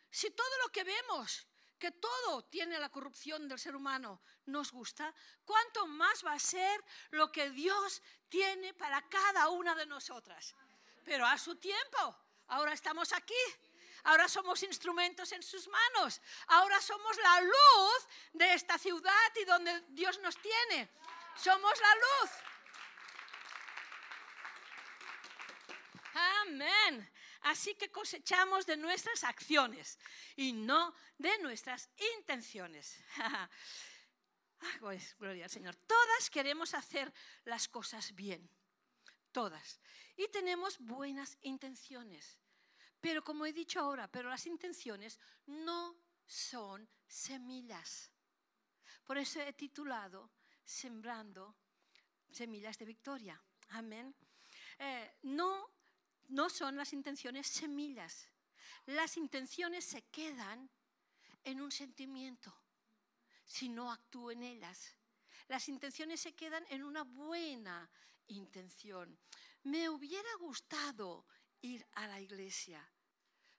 si 0.09 0.31
todo 0.31 0.57
lo 0.63 0.71
que 0.71 0.83
vemos, 0.83 1.47
que 1.77 1.91
todo 1.91 2.45
tiene 2.45 2.79
la 2.79 2.89
corrupción 2.89 3.47
del 3.47 3.59
ser 3.59 3.75
humano, 3.75 4.21
nos 4.45 4.71
gusta, 4.71 5.13
¿cuánto 5.43 5.87
más 5.87 6.25
va 6.25 6.33
a 6.33 6.39
ser 6.39 6.83
lo 7.11 7.31
que 7.31 7.49
Dios 7.49 8.01
tiene 8.29 8.73
para 8.73 9.01
cada 9.09 9.49
una 9.49 9.75
de 9.75 9.85
nosotras? 9.85 10.55
Pero 11.03 11.25
a 11.25 11.37
su 11.37 11.55
tiempo, 11.55 12.15
ahora 12.47 12.73
estamos 12.73 13.11
aquí, 13.11 13.33
ahora 14.03 14.27
somos 14.29 14.63
instrumentos 14.63 15.31
en 15.31 15.43
sus 15.43 15.67
manos, 15.67 16.21
ahora 16.47 16.79
somos 16.81 17.17
la 17.17 17.41
luz 17.41 18.07
de 18.33 18.53
esta 18.53 18.77
ciudad 18.77 19.35
y 19.41 19.45
donde 19.45 19.81
Dios 19.89 20.19
nos 20.19 20.37
tiene. 20.37 20.89
Somos 21.35 21.79
la 21.79 21.95
luz. 21.95 22.31
Amén. 26.15 27.11
Así 27.41 27.75
que 27.75 27.91
cosechamos 27.91 28.65
de 28.65 28.77
nuestras 28.77 29.23
acciones 29.23 29.99
y 30.37 30.53
no 30.53 30.95
de 31.17 31.37
nuestras 31.39 31.89
intenciones. 32.17 32.97
pues, 34.79 35.15
gloria 35.19 35.43
al 35.43 35.49
Señor. 35.49 35.75
Todas 35.75 36.29
queremos 36.29 36.73
hacer 36.73 37.13
las 37.43 37.67
cosas 37.67 38.15
bien. 38.15 38.49
Todas. 39.33 39.81
Y 40.15 40.29
tenemos 40.29 40.79
buenas 40.79 41.37
intenciones. 41.41 42.39
Pero 43.01 43.21
como 43.21 43.45
he 43.45 43.51
dicho 43.51 43.81
ahora, 43.81 44.09
pero 44.09 44.29
las 44.29 44.45
intenciones 44.47 45.19
no 45.45 45.97
son 46.25 46.89
semillas. 47.05 48.09
Por 49.03 49.17
eso 49.17 49.41
he 49.41 49.53
titulado 49.53 50.31
Sembrando 50.63 51.55
semillas 52.31 52.77
de 52.79 52.85
victoria. 52.85 53.39
Amén. 53.69 54.15
Eh, 54.79 55.17
no 55.23 55.74
no 56.27 56.49
son 56.49 56.75
las 56.75 56.93
intenciones 56.93 57.47
semillas. 57.47 58.29
Las 58.85 59.17
intenciones 59.17 59.85
se 59.85 60.03
quedan 60.03 60.69
en 61.43 61.61
un 61.61 61.71
sentimiento 61.71 62.53
si 63.45 63.69
no 63.69 63.91
actúo 63.91 64.31
en 64.31 64.43
ellas. 64.43 64.95
Las 65.47 65.69
intenciones 65.69 66.19
se 66.19 66.33
quedan 66.33 66.65
en 66.69 66.83
una 66.83 67.03
buena 67.03 67.89
intención. 68.27 69.19
Me 69.63 69.89
hubiera 69.89 70.29
gustado 70.39 71.25
ir 71.61 71.85
a 71.93 72.07
la 72.07 72.19
iglesia, 72.19 72.87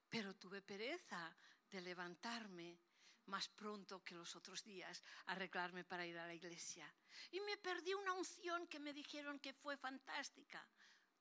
pero 0.09 0.35
tuve 0.35 0.63
pereza 0.63 1.37
de 1.71 1.81
levantarme 1.81 2.81
más 3.27 3.49
pronto 3.49 4.03
que 4.05 4.15
los 4.15 4.37
otros 4.37 4.63
días, 4.65 5.03
arreglarme 5.27 5.85
para 5.85 6.07
ir 6.07 6.19
a 6.19 6.27
la 6.27 6.35
iglesia. 6.35 6.93
Y 7.31 7.41
me 7.41 7.57
perdí 7.57 7.95
una 7.95 8.13
unción 8.13 8.67
que 8.69 8.79
me 8.79 8.93
dijeron 8.93 9.41
que 9.41 9.53
fue 9.53 9.77
fantástica 9.77 10.67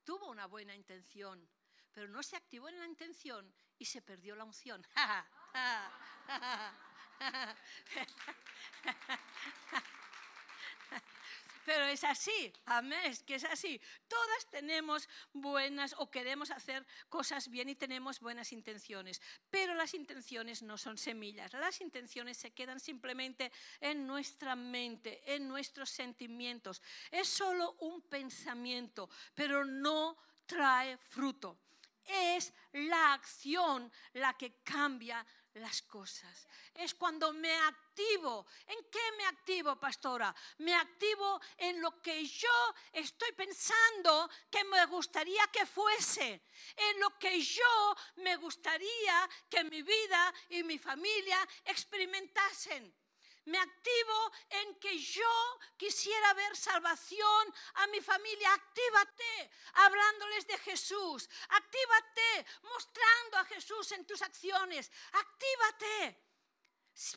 tuvo 0.05 0.29
una 0.29 0.45
buena 0.45 0.75
intención, 0.75 1.49
pero 1.91 2.07
no 2.07 2.23
se 2.23 2.37
activó 2.37 2.69
en 2.69 2.79
la 2.79 2.85
intención 2.85 3.53
y 3.77 3.85
se 3.85 4.01
perdió 4.01 4.35
la 4.35 4.45
unción. 4.45 4.85
Pero 11.65 11.85
es 11.85 12.03
así, 12.03 12.53
amén, 12.65 12.99
es 13.05 13.23
que 13.23 13.35
es 13.35 13.43
así. 13.43 13.81
Todas 14.07 14.49
tenemos 14.51 15.09
buenas 15.33 15.95
o 15.97 16.11
queremos 16.11 16.51
hacer 16.51 16.85
cosas 17.09 17.49
bien 17.49 17.69
y 17.69 17.75
tenemos 17.75 18.19
buenas 18.19 18.53
intenciones, 18.53 19.19
pero 19.49 19.73
las 19.73 19.95
intenciones 19.95 20.61
no 20.61 20.77
son 20.77 20.95
semillas. 20.99 21.53
Las 21.53 21.81
intenciones 21.81 22.37
se 22.37 22.51
quedan 22.51 22.79
simplemente 22.79 23.51
en 23.81 24.05
nuestra 24.05 24.55
mente, 24.55 25.23
en 25.33 25.47
nuestros 25.47 25.89
sentimientos. 25.89 26.83
Es 27.09 27.27
solo 27.27 27.75
un 27.79 28.03
pensamiento, 28.03 29.09
pero 29.33 29.65
no 29.65 30.17
trae 30.45 30.97
fruto. 30.97 31.57
Es 32.03 32.53
la 32.73 33.13
acción 33.13 33.91
la 34.13 34.37
que 34.37 34.61
cambia 34.63 35.25
las 35.55 35.81
cosas. 35.83 36.47
Es 36.73 36.93
cuando 36.93 37.31
me 37.33 37.53
activo. 37.53 38.45
¿En 38.67 38.77
qué 38.91 39.11
me 39.17 39.25
activo, 39.25 39.75
pastora? 39.77 40.33
Me 40.59 40.75
activo 40.75 41.39
en 41.57 41.81
lo 41.81 42.01
que 42.01 42.25
yo 42.25 42.75
estoy 42.91 43.31
pensando 43.31 44.29
que 44.49 44.63
me 44.65 44.85
gustaría 44.85 45.45
que 45.47 45.65
fuese. 45.65 46.43
En 46.75 46.99
lo 46.99 47.17
que 47.17 47.41
yo 47.41 47.95
me 48.17 48.35
gustaría 48.37 49.29
que 49.49 49.63
mi 49.63 49.81
vida 49.81 50.33
y 50.49 50.63
mi 50.63 50.77
familia 50.77 51.47
experimentasen 51.63 53.04
me 53.45 53.57
activo 53.57 54.31
en 54.49 54.75
que 54.79 54.97
yo 54.97 55.59
quisiera 55.77 56.33
ver 56.33 56.55
salvación 56.55 57.53
a 57.75 57.87
mi 57.87 58.01
familia. 58.01 58.53
Actívate 58.53 59.51
hablándoles 59.73 60.47
de 60.47 60.57
Jesús. 60.59 61.29
Actívate 61.49 62.45
mostrando 62.63 63.37
a 63.37 63.45
Jesús 63.45 63.91
en 63.91 64.05
tus 64.05 64.21
acciones. 64.21 64.91
Actívate 65.13 66.21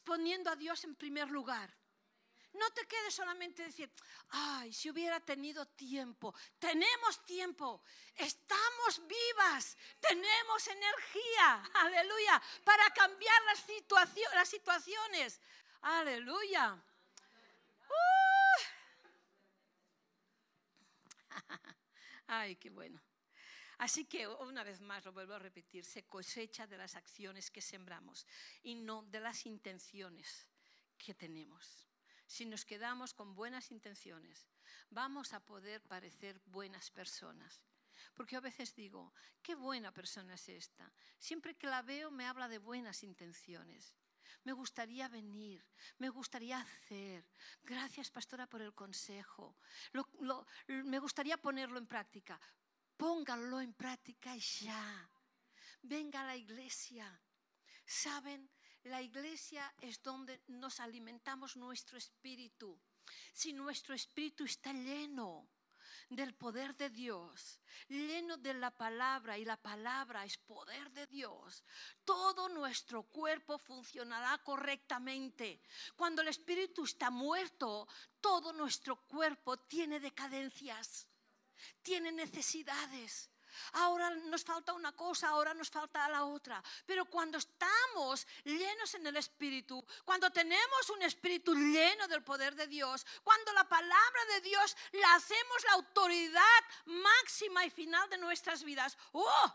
poniendo 0.04 0.50
a 0.50 0.56
Dios 0.56 0.84
en 0.84 0.94
primer 0.94 1.30
lugar. 1.30 1.74
No 2.52 2.70
te 2.72 2.86
quedes 2.86 3.14
solamente 3.14 3.62
decir, 3.62 3.90
ay, 4.30 4.72
si 4.72 4.90
hubiera 4.90 5.20
tenido 5.20 5.66
tiempo. 5.66 6.34
Tenemos 6.58 7.24
tiempo, 7.24 7.82
estamos 8.16 9.06
vivas, 9.06 9.76
tenemos 10.00 10.66
energía, 10.66 11.70
aleluya, 11.74 12.42
para 12.64 12.88
cambiar 12.90 13.42
las, 13.44 13.64
las 14.34 14.48
situaciones. 14.48 15.40
Aleluya. 15.82 16.74
Uh. 17.88 18.58
Ay, 22.26 22.56
qué 22.56 22.70
bueno. 22.70 23.00
Así 23.78 24.06
que 24.06 24.26
una 24.26 24.64
vez 24.64 24.80
más 24.80 25.04
lo 25.04 25.12
vuelvo 25.12 25.34
a 25.34 25.38
repetir, 25.38 25.84
se 25.84 26.04
cosecha 26.06 26.66
de 26.66 26.76
las 26.76 26.96
acciones 26.96 27.50
que 27.50 27.60
sembramos 27.60 28.26
y 28.62 28.74
no 28.74 29.04
de 29.04 29.20
las 29.20 29.46
intenciones 29.46 30.48
que 30.98 31.14
tenemos. 31.14 31.86
Si 32.26 32.44
nos 32.44 32.64
quedamos 32.64 33.14
con 33.14 33.36
buenas 33.36 33.70
intenciones, 33.70 34.48
vamos 34.90 35.32
a 35.32 35.40
poder 35.40 35.80
parecer 35.82 36.40
buenas 36.46 36.90
personas. 36.90 37.62
Porque 38.14 38.36
a 38.36 38.40
veces 38.40 38.74
digo, 38.74 39.14
qué 39.42 39.54
buena 39.54 39.92
persona 39.94 40.34
es 40.34 40.48
esta. 40.48 40.92
Siempre 41.18 41.56
que 41.56 41.68
la 41.68 41.82
veo 41.82 42.10
me 42.10 42.26
habla 42.26 42.48
de 42.48 42.58
buenas 42.58 43.04
intenciones. 43.04 43.94
Me 44.44 44.52
gustaría 44.52 45.08
venir, 45.08 45.64
me 45.98 46.08
gustaría 46.08 46.60
hacer. 46.60 47.24
Gracias, 47.62 48.10
pastora, 48.10 48.46
por 48.46 48.62
el 48.62 48.74
consejo. 48.74 49.56
me 50.66 50.98
gustaría 50.98 51.36
ponerlo 51.36 51.78
en 51.78 51.86
práctica. 51.86 52.40
Pónganlo 52.96 53.60
en 53.60 53.74
práctica 53.74 54.34
ya. 54.36 55.10
Venga 55.82 56.22
a 56.22 56.26
la 56.26 56.36
iglesia. 56.36 57.20
¿Saben? 57.86 58.50
La 58.84 59.02
iglesia 59.02 59.74
es 59.80 60.02
donde 60.02 60.42
nos 60.48 60.80
alimentamos 60.80 61.56
nuestro 61.56 61.98
espíritu. 61.98 62.78
Si 63.32 63.52
nuestro 63.52 63.94
espíritu 63.94 64.44
está 64.44 64.72
lleno 64.72 65.48
del 66.08 66.34
poder 66.34 66.76
de 66.76 66.90
Dios, 66.90 67.60
lleno 67.88 68.36
de 68.36 68.54
la 68.54 68.70
palabra 68.70 69.36
y 69.38 69.44
la 69.44 69.56
palabra 69.56 70.24
es 70.24 70.38
poder 70.38 70.90
de 70.92 71.06
Dios, 71.06 71.62
todo 72.04 72.48
nuestro 72.48 73.02
cuerpo 73.02 73.58
funcionará 73.58 74.38
correctamente. 74.38 75.60
Cuando 75.96 76.22
el 76.22 76.28
espíritu 76.28 76.84
está 76.84 77.10
muerto, 77.10 77.86
todo 78.20 78.52
nuestro 78.52 78.96
cuerpo 79.06 79.58
tiene 79.58 80.00
decadencias, 80.00 81.06
tiene 81.82 82.12
necesidades. 82.12 83.30
Ahora 83.72 84.10
nos 84.10 84.44
falta 84.44 84.72
una 84.72 84.92
cosa, 84.92 85.28
ahora 85.28 85.54
nos 85.54 85.70
falta 85.70 86.08
la 86.08 86.24
otra. 86.24 86.62
Pero 86.86 87.04
cuando 87.04 87.38
estamos 87.38 88.26
llenos 88.44 88.94
en 88.94 89.06
el 89.06 89.16
Espíritu, 89.16 89.84
cuando 90.04 90.30
tenemos 90.30 90.90
un 90.90 91.02
Espíritu 91.02 91.54
lleno 91.54 92.08
del 92.08 92.22
poder 92.22 92.54
de 92.54 92.66
Dios, 92.66 93.06
cuando 93.22 93.52
la 93.52 93.68
palabra 93.68 94.24
de 94.34 94.40
Dios 94.42 94.76
la 94.92 95.14
hacemos 95.14 95.64
la 95.64 95.72
autoridad 95.72 96.64
máxima 96.86 97.64
y 97.64 97.70
final 97.70 98.08
de 98.10 98.18
nuestras 98.18 98.62
vidas, 98.62 98.96
¡oh! 99.12 99.54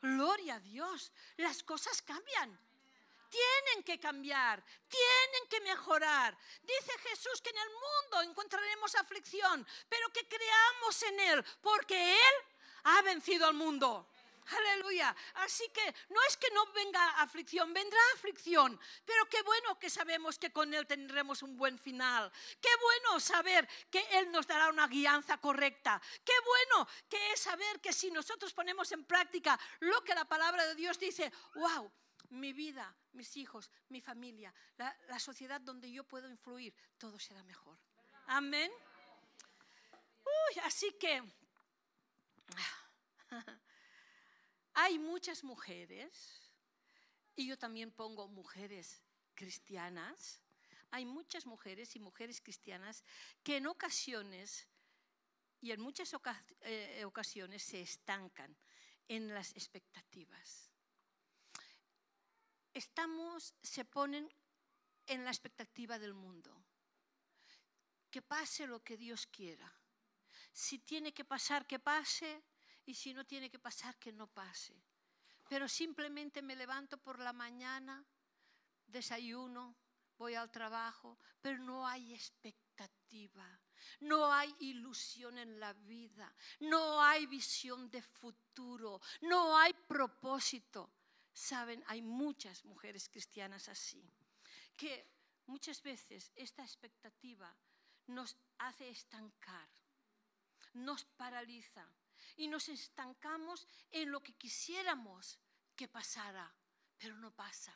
Gloria 0.00 0.54
a 0.54 0.60
Dios, 0.60 1.10
las 1.36 1.62
cosas 1.64 2.00
cambian 2.02 2.58
tienen 3.28 3.84
que 3.84 3.98
cambiar, 3.98 4.62
tienen 4.88 5.48
que 5.48 5.60
mejorar. 5.60 6.36
Dice 6.62 6.98
Jesús 7.08 7.40
que 7.42 7.50
en 7.50 7.58
el 7.58 7.70
mundo 7.70 8.30
encontraremos 8.30 8.94
aflicción, 8.94 9.66
pero 9.88 10.10
que 10.12 10.26
creamos 10.26 11.02
en 11.02 11.20
Él, 11.20 11.44
porque 11.60 12.14
Él 12.14 12.34
ha 12.88 13.02
vencido 13.02 13.46
al 13.46 13.54
mundo. 13.54 14.08
Aleluya. 14.50 15.14
Así 15.34 15.68
que 15.68 15.94
no 16.08 16.20
es 16.26 16.36
que 16.36 16.50
no 16.52 16.64
venga 16.72 17.20
aflicción, 17.20 17.72
vendrá 17.72 17.98
aflicción. 18.14 18.78
Pero 19.04 19.26
qué 19.26 19.42
bueno 19.42 19.78
que 19.78 19.90
sabemos 19.90 20.38
que 20.38 20.50
con 20.50 20.72
Él 20.72 20.86
tendremos 20.86 21.42
un 21.42 21.56
buen 21.56 21.78
final. 21.78 22.32
Qué 22.60 22.70
bueno 22.80 23.20
saber 23.20 23.68
que 23.90 24.04
Él 24.12 24.30
nos 24.32 24.46
dará 24.46 24.68
una 24.68 24.86
guianza 24.86 25.38
correcta. 25.38 26.00
Qué 26.24 26.32
bueno 26.44 26.88
que 27.08 27.32
es 27.32 27.40
saber 27.40 27.80
que 27.80 27.92
si 27.92 28.10
nosotros 28.10 28.54
ponemos 28.54 28.90
en 28.92 29.04
práctica 29.04 29.58
lo 29.80 30.02
que 30.02 30.14
la 30.14 30.24
palabra 30.24 30.66
de 30.66 30.74
Dios 30.74 30.98
dice, 30.98 31.30
wow, 31.54 31.90
mi 32.30 32.52
vida, 32.52 32.94
mis 33.12 33.36
hijos, 33.36 33.70
mi 33.90 34.00
familia, 34.00 34.52
la, 34.78 34.96
la 35.08 35.18
sociedad 35.18 35.60
donde 35.60 35.90
yo 35.90 36.04
puedo 36.04 36.28
influir, 36.28 36.74
todo 36.96 37.18
será 37.18 37.42
mejor. 37.42 37.78
Amén. 38.28 38.70
Uy, 40.24 40.60
así 40.64 40.92
que 40.92 41.22
Hay 44.74 44.98
muchas 44.98 45.44
mujeres, 45.44 46.52
y 47.34 47.46
yo 47.46 47.58
también 47.58 47.90
pongo 47.90 48.28
mujeres 48.28 49.02
cristianas, 49.34 50.42
hay 50.90 51.04
muchas 51.04 51.46
mujeres 51.46 51.94
y 51.96 52.00
mujeres 52.00 52.40
cristianas 52.40 53.04
que 53.42 53.56
en 53.56 53.66
ocasiones 53.66 54.66
y 55.60 55.72
en 55.72 55.80
muchas 55.80 56.14
eh, 56.60 57.04
ocasiones 57.04 57.62
se 57.62 57.80
estancan 57.80 58.56
en 59.08 59.34
las 59.34 59.52
expectativas. 59.52 60.70
Estamos, 62.72 63.54
se 63.62 63.84
ponen 63.84 64.32
en 65.06 65.24
la 65.24 65.30
expectativa 65.30 65.98
del 65.98 66.14
mundo. 66.14 66.64
Que 68.10 68.22
pase 68.22 68.66
lo 68.66 68.82
que 68.84 68.96
Dios 68.96 69.26
quiera. 69.26 69.72
Si 70.52 70.78
tiene 70.78 71.12
que 71.12 71.24
pasar, 71.24 71.66
que 71.66 71.78
pase 71.78 72.42
y 72.88 72.94
si 72.94 73.12
no 73.12 73.26
tiene 73.26 73.50
que 73.50 73.58
pasar, 73.58 73.98
que 73.98 74.14
no 74.14 74.26
pase. 74.28 74.74
Pero 75.46 75.68
simplemente 75.68 76.40
me 76.40 76.56
levanto 76.56 76.96
por 76.96 77.18
la 77.18 77.34
mañana, 77.34 78.02
desayuno, 78.86 79.76
voy 80.16 80.34
al 80.34 80.50
trabajo, 80.50 81.18
pero 81.42 81.58
no 81.58 81.86
hay 81.86 82.14
expectativa, 82.14 83.46
no 84.00 84.32
hay 84.32 84.54
ilusión 84.60 85.36
en 85.36 85.60
la 85.60 85.74
vida, 85.74 86.34
no 86.60 87.02
hay 87.02 87.26
visión 87.26 87.90
de 87.90 88.00
futuro, 88.00 89.02
no 89.20 89.58
hay 89.58 89.74
propósito. 89.74 90.90
Saben, 91.30 91.84
hay 91.88 92.00
muchas 92.00 92.64
mujeres 92.64 93.10
cristianas 93.10 93.68
así, 93.68 94.02
que 94.74 95.06
muchas 95.44 95.82
veces 95.82 96.32
esta 96.34 96.62
expectativa 96.62 97.54
nos 98.06 98.34
hace 98.56 98.88
estancar, 98.88 99.68
nos 100.72 101.04
paraliza 101.04 101.86
y 102.36 102.48
nos 102.48 102.68
estancamos 102.68 103.66
en 103.90 104.10
lo 104.10 104.22
que 104.22 104.34
quisiéramos 104.34 105.38
que 105.74 105.88
pasara, 105.88 106.52
pero 106.96 107.16
no 107.16 107.34
pasa. 107.34 107.74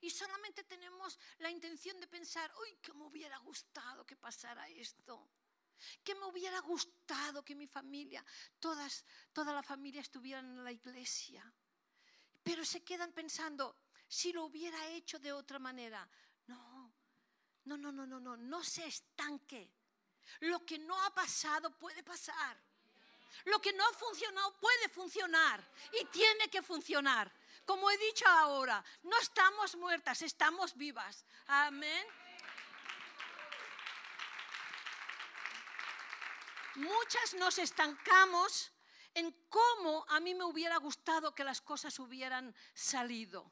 Y 0.00 0.10
solamente 0.10 0.64
tenemos 0.64 1.18
la 1.38 1.50
intención 1.50 2.00
de 2.00 2.06
pensar, 2.06 2.50
uy, 2.62 2.76
que 2.76 2.94
me 2.94 3.04
hubiera 3.04 3.36
gustado 3.38 4.06
que 4.06 4.16
pasara 4.16 4.68
esto. 4.68 5.30
Que 6.02 6.14
me 6.14 6.26
hubiera 6.26 6.60
gustado 6.60 7.44
que 7.44 7.54
mi 7.54 7.66
familia, 7.66 8.24
todas, 8.58 9.04
toda 9.32 9.52
la 9.52 9.62
familia 9.62 10.00
estuvieran 10.00 10.46
en 10.46 10.64
la 10.64 10.72
iglesia. 10.72 11.52
Pero 12.42 12.64
se 12.64 12.82
quedan 12.82 13.12
pensando, 13.12 13.76
si 14.08 14.32
lo 14.32 14.44
hubiera 14.44 14.86
hecho 14.88 15.18
de 15.18 15.32
otra 15.32 15.58
manera. 15.58 16.08
No, 16.46 16.92
no, 17.64 17.76
no, 17.76 17.92
no, 17.92 18.06
no, 18.06 18.36
no 18.36 18.64
se 18.64 18.86
estanque. 18.86 19.70
Lo 20.40 20.64
que 20.64 20.78
no 20.78 21.00
ha 21.02 21.14
pasado 21.14 21.76
puede 21.78 22.02
pasar. 22.02 22.60
Lo 23.44 23.60
que 23.60 23.72
no 23.72 23.86
ha 23.86 23.92
funcionado 23.92 24.56
puede 24.58 24.88
funcionar 24.88 25.62
y 26.00 26.04
tiene 26.06 26.48
que 26.48 26.62
funcionar. 26.62 27.32
Como 27.64 27.90
he 27.90 27.98
dicho 27.98 28.26
ahora, 28.26 28.82
no 29.02 29.18
estamos 29.18 29.76
muertas, 29.76 30.22
estamos 30.22 30.76
vivas. 30.76 31.24
Amén. 31.46 32.06
Muchas 36.76 37.34
nos 37.34 37.58
estancamos 37.58 38.72
en 39.14 39.32
cómo 39.48 40.06
a 40.08 40.20
mí 40.20 40.34
me 40.34 40.44
hubiera 40.44 40.76
gustado 40.78 41.34
que 41.34 41.44
las 41.44 41.60
cosas 41.60 41.98
hubieran 41.98 42.54
salido. 42.74 43.50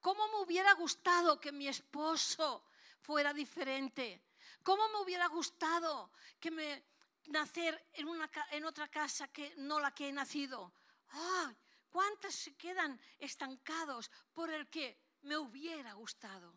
Cómo 0.00 0.26
me 0.28 0.40
hubiera 0.44 0.72
gustado 0.74 1.40
que 1.40 1.52
mi 1.52 1.68
esposo 1.68 2.64
fuera 3.00 3.32
diferente. 3.32 4.20
Cómo 4.62 4.88
me 4.88 4.98
hubiera 4.98 5.26
gustado 5.28 6.10
que 6.40 6.50
me 6.50 6.84
nacer 7.26 7.88
en, 7.94 8.08
una, 8.08 8.30
en 8.50 8.64
otra 8.64 8.88
casa 8.88 9.28
que 9.28 9.54
no 9.56 9.80
la 9.80 9.94
que 9.94 10.08
he 10.08 10.12
nacido. 10.12 10.72
¡Ay! 11.08 11.56
¿Cuántas 11.88 12.34
se 12.34 12.56
quedan 12.56 12.98
estancados 13.18 14.10
por 14.32 14.50
el 14.50 14.68
que 14.70 14.98
me 15.22 15.36
hubiera 15.36 15.92
gustado? 15.92 16.54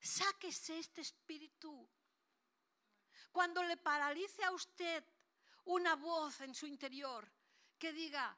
Sáquese 0.00 0.78
este 0.78 1.02
espíritu. 1.02 1.88
Cuando 3.30 3.62
le 3.62 3.76
paralice 3.76 4.42
a 4.44 4.50
usted 4.50 5.04
una 5.66 5.94
voz 5.94 6.40
en 6.40 6.54
su 6.54 6.66
interior 6.66 7.30
que 7.78 7.92
diga, 7.92 8.36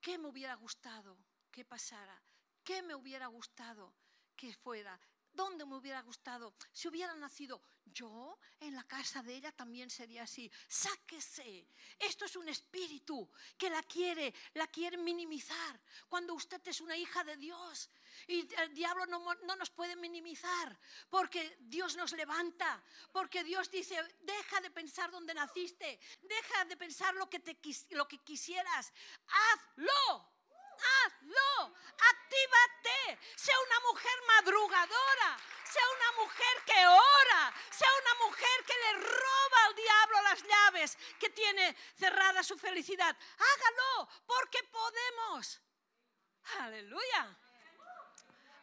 ¿qué 0.00 0.16
me 0.16 0.28
hubiera 0.28 0.54
gustado 0.54 1.18
que 1.50 1.64
pasara? 1.64 2.22
¿Qué 2.62 2.82
me 2.82 2.94
hubiera 2.94 3.26
gustado 3.26 3.94
que 4.36 4.54
fuera? 4.54 4.98
¿Dónde 5.34 5.66
me 5.66 5.76
hubiera 5.76 6.00
gustado? 6.02 6.54
Si 6.72 6.88
hubiera 6.88 7.14
nacido 7.14 7.60
yo 7.92 8.38
en 8.60 8.74
la 8.74 8.84
casa 8.84 9.22
de 9.22 9.34
ella 9.34 9.52
también 9.52 9.90
sería 9.90 10.22
así. 10.22 10.50
Sáquese. 10.68 11.68
Esto 11.98 12.24
es 12.24 12.36
un 12.36 12.48
espíritu 12.48 13.28
que 13.58 13.68
la 13.68 13.82
quiere, 13.82 14.32
la 14.54 14.66
quiere 14.68 14.96
minimizar. 14.96 15.80
Cuando 16.08 16.34
usted 16.34 16.60
es 16.66 16.80
una 16.80 16.96
hija 16.96 17.24
de 17.24 17.36
Dios 17.36 17.90
y 18.28 18.46
el 18.54 18.74
diablo 18.74 19.06
no, 19.06 19.34
no 19.34 19.56
nos 19.56 19.70
puede 19.70 19.96
minimizar 19.96 20.78
porque 21.10 21.56
Dios 21.60 21.96
nos 21.96 22.12
levanta, 22.12 22.82
porque 23.12 23.44
Dios 23.44 23.70
dice, 23.70 23.96
deja 24.22 24.60
de 24.60 24.70
pensar 24.70 25.10
dónde 25.10 25.34
naciste, 25.34 25.98
deja 26.22 26.64
de 26.66 26.76
pensar 26.76 27.14
lo 27.14 27.28
que, 27.28 27.40
te, 27.40 27.58
lo 27.90 28.06
que 28.06 28.18
quisieras, 28.18 28.92
hazlo 29.26 30.33
hazlo, 30.78 31.76
actívate, 31.98 33.18
sea 33.36 33.54
una 33.60 33.80
mujer 33.88 34.18
madrugadora, 34.26 35.38
sea 35.64 35.82
una 35.96 36.22
mujer 36.22 36.64
que 36.66 36.86
ora, 36.86 37.54
sea 37.70 37.88
una 38.02 38.26
mujer 38.26 38.64
que 38.66 38.76
le 38.76 38.92
roba 39.00 39.64
al 39.66 39.74
diablo 39.74 40.22
las 40.22 40.42
llaves 40.42 40.98
que 41.18 41.30
tiene 41.30 41.76
cerrada 41.96 42.42
su 42.42 42.58
felicidad. 42.58 43.16
Hágalo 43.38 44.08
porque 44.26 44.62
podemos. 44.64 45.60
Aleluya. 46.60 47.38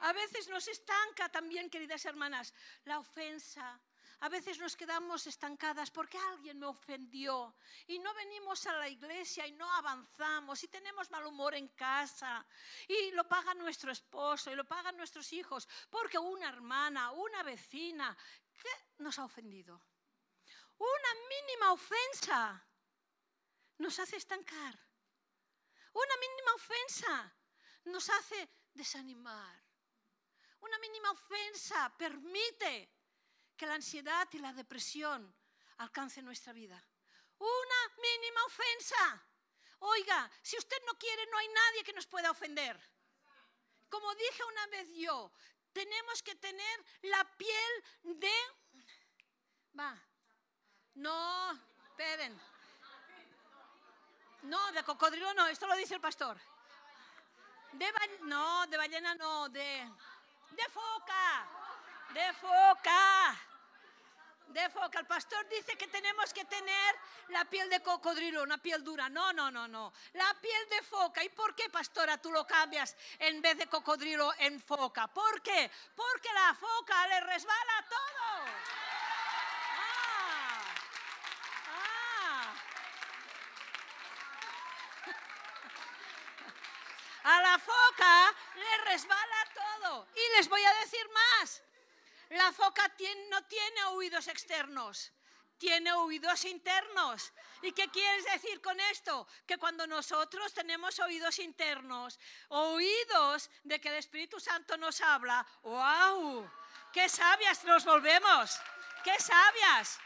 A 0.02 0.14
veces 0.14 0.48
nos 0.48 0.68
estanca 0.68 1.30
también, 1.30 1.70
queridas 1.70 2.06
hermanas, 2.06 2.54
la 2.86 2.98
ofensa, 3.00 3.80
a 4.20 4.30
veces 4.30 4.60
nos 4.60 4.76
quedamos 4.76 5.26
estancadas 5.26 5.90
porque 5.90 6.18
alguien 6.18 6.60
me 6.60 6.68
ofendió 6.68 7.56
y 7.88 7.98
no 8.00 8.14
venimos 8.14 8.68
a 8.68 8.78
la 8.78 8.88
iglesia 8.88 9.48
y 9.48 9.54
no 9.54 9.72
avanzamos 9.74 10.64
y 10.64 10.68
tenemos 10.68 11.10
mal 11.10 11.26
humor 11.26 11.56
en 11.56 11.70
casa 11.70 12.46
y 12.88 13.12
lo 13.12 13.28
paga 13.28 13.54
nuestro 13.56 13.92
esposo 13.92 14.52
y 14.52 14.56
lo 14.56 14.66
pagan 14.66 14.98
nuestros 14.98 15.34
hijos 15.34 15.68
porque 15.90 16.20
una 16.20 16.50
hermana, 16.50 17.12
una 17.12 17.42
vecina, 17.44 18.16
¿qué 18.54 18.70
nos 19.00 19.18
ha 19.18 19.26
ofendido? 19.26 19.82
Una 20.78 21.14
mínima 21.30 21.72
ofensa 21.74 22.66
nos 23.78 24.00
hace 24.00 24.18
estancar. 24.18 24.80
Una 25.94 26.18
mínima 26.18 26.54
ofensa 26.54 27.36
nos 27.86 28.10
hace 28.10 28.50
desanimar. 28.74 29.62
Una 30.62 30.78
mínima 30.80 31.12
ofensa 31.12 31.92
permite 31.98 33.01
que 33.62 33.68
la 33.68 33.76
ansiedad 33.76 34.28
y 34.32 34.40
la 34.40 34.54
depresión 34.54 35.22
alcancen 35.78 36.26
nuestra 36.26 36.52
vida. 36.52 36.84
Una 37.38 37.96
mínima 38.02 38.44
ofensa. 38.46 39.24
Oiga, 39.82 40.32
si 40.42 40.58
usted 40.58 40.78
no 40.88 40.98
quiere, 40.98 41.28
no 41.28 41.38
hay 41.38 41.48
nadie 41.48 41.84
que 41.84 41.94
nos 41.94 42.08
pueda 42.08 42.32
ofender. 42.32 42.76
Como 43.88 44.16
dije 44.16 44.44
una 44.46 44.66
vez 44.66 44.88
yo, 44.96 45.32
tenemos 45.72 46.24
que 46.24 46.34
tener 46.38 46.86
la 47.04 47.24
piel 47.38 47.84
de... 48.02 48.34
Va. 49.80 49.96
No, 50.96 51.52
esperen. 51.86 52.42
No, 54.42 54.72
de 54.72 54.84
cocodrilo 54.84 55.36
no, 55.36 55.46
esto 55.46 55.68
lo 55.68 55.76
dice 55.76 55.94
el 55.94 56.02
pastor. 56.02 56.36
De 57.74 57.94
no, 58.22 58.66
de 58.66 58.78
ballena 58.78 59.14
no, 59.14 59.50
de, 59.50 59.88
de 60.50 60.70
foca. 60.70 61.48
De 62.12 62.34
foca 62.34 63.51
de 64.54 64.70
foca. 64.70 65.00
El 65.00 65.06
pastor 65.06 65.48
dice 65.50 65.78
que 65.78 65.88
tenemos 65.88 66.34
que 66.34 66.46
tener 66.46 66.96
la 67.30 67.46
piel 67.46 67.70
de 67.70 67.82
cocodrilo, 67.82 68.44
una 68.44 68.58
piel 68.58 68.84
dura. 68.84 69.10
No, 69.10 69.32
no, 69.34 69.50
no, 69.52 69.68
no. 69.68 69.94
La 70.14 70.34
piel 70.42 70.70
de 70.70 70.82
foca. 70.84 71.24
¿Y 71.24 71.30
por 71.30 71.56
qué, 71.56 71.70
pastora, 71.70 72.18
tú 72.18 72.32
lo 72.32 72.46
cambias 72.46 72.96
en 73.20 73.42
vez 73.42 73.58
de 73.58 73.68
cocodrilo 73.68 74.34
en 74.40 74.62
foca? 74.62 75.08
¿Por 75.08 75.42
qué? 75.42 75.72
Porque 75.96 76.34
la 76.34 76.54
foca 76.54 77.08
le 77.08 77.22
resbala 77.22 77.86
todo. 77.90 78.46
Ah, 79.78 80.64
ah. 81.68 82.54
A 87.36 87.42
la 87.42 87.60
foca 87.60 88.36
le 88.56 88.78
resbala 88.92 89.48
todo. 89.54 90.08
Y 90.16 90.38
les 90.38 90.50
voy 90.50 90.64
a 90.64 90.74
decir 90.76 91.10
más. 91.10 91.64
La 92.32 92.54
foca 92.54 92.90
no 93.30 93.44
tiene 93.44 93.84
oídos 93.90 94.28
externos, 94.30 95.12
tiene 95.58 95.92
oídos 95.92 96.46
internos. 96.46 97.34
¿Y 97.62 97.74
qué 97.74 97.90
quieres 97.90 98.24
decir 98.24 98.62
con 98.62 98.80
esto? 98.80 99.28
Que 99.46 99.58
cuando 99.58 99.86
nosotros 99.86 100.54
tenemos 100.54 100.98
oídos 101.00 101.40
internos, 101.40 102.18
oídos 102.48 103.50
de 103.64 103.82
que 103.82 103.90
el 103.90 103.96
Espíritu 103.96 104.40
Santo 104.40 104.78
nos 104.78 105.02
habla, 105.02 105.46
¡wow! 105.64 106.50
¡Qué 106.94 107.10
sabias 107.10 107.66
nos 107.66 107.84
volvemos! 107.84 108.58
¡Qué 109.04 109.20
sabias! 109.20 110.00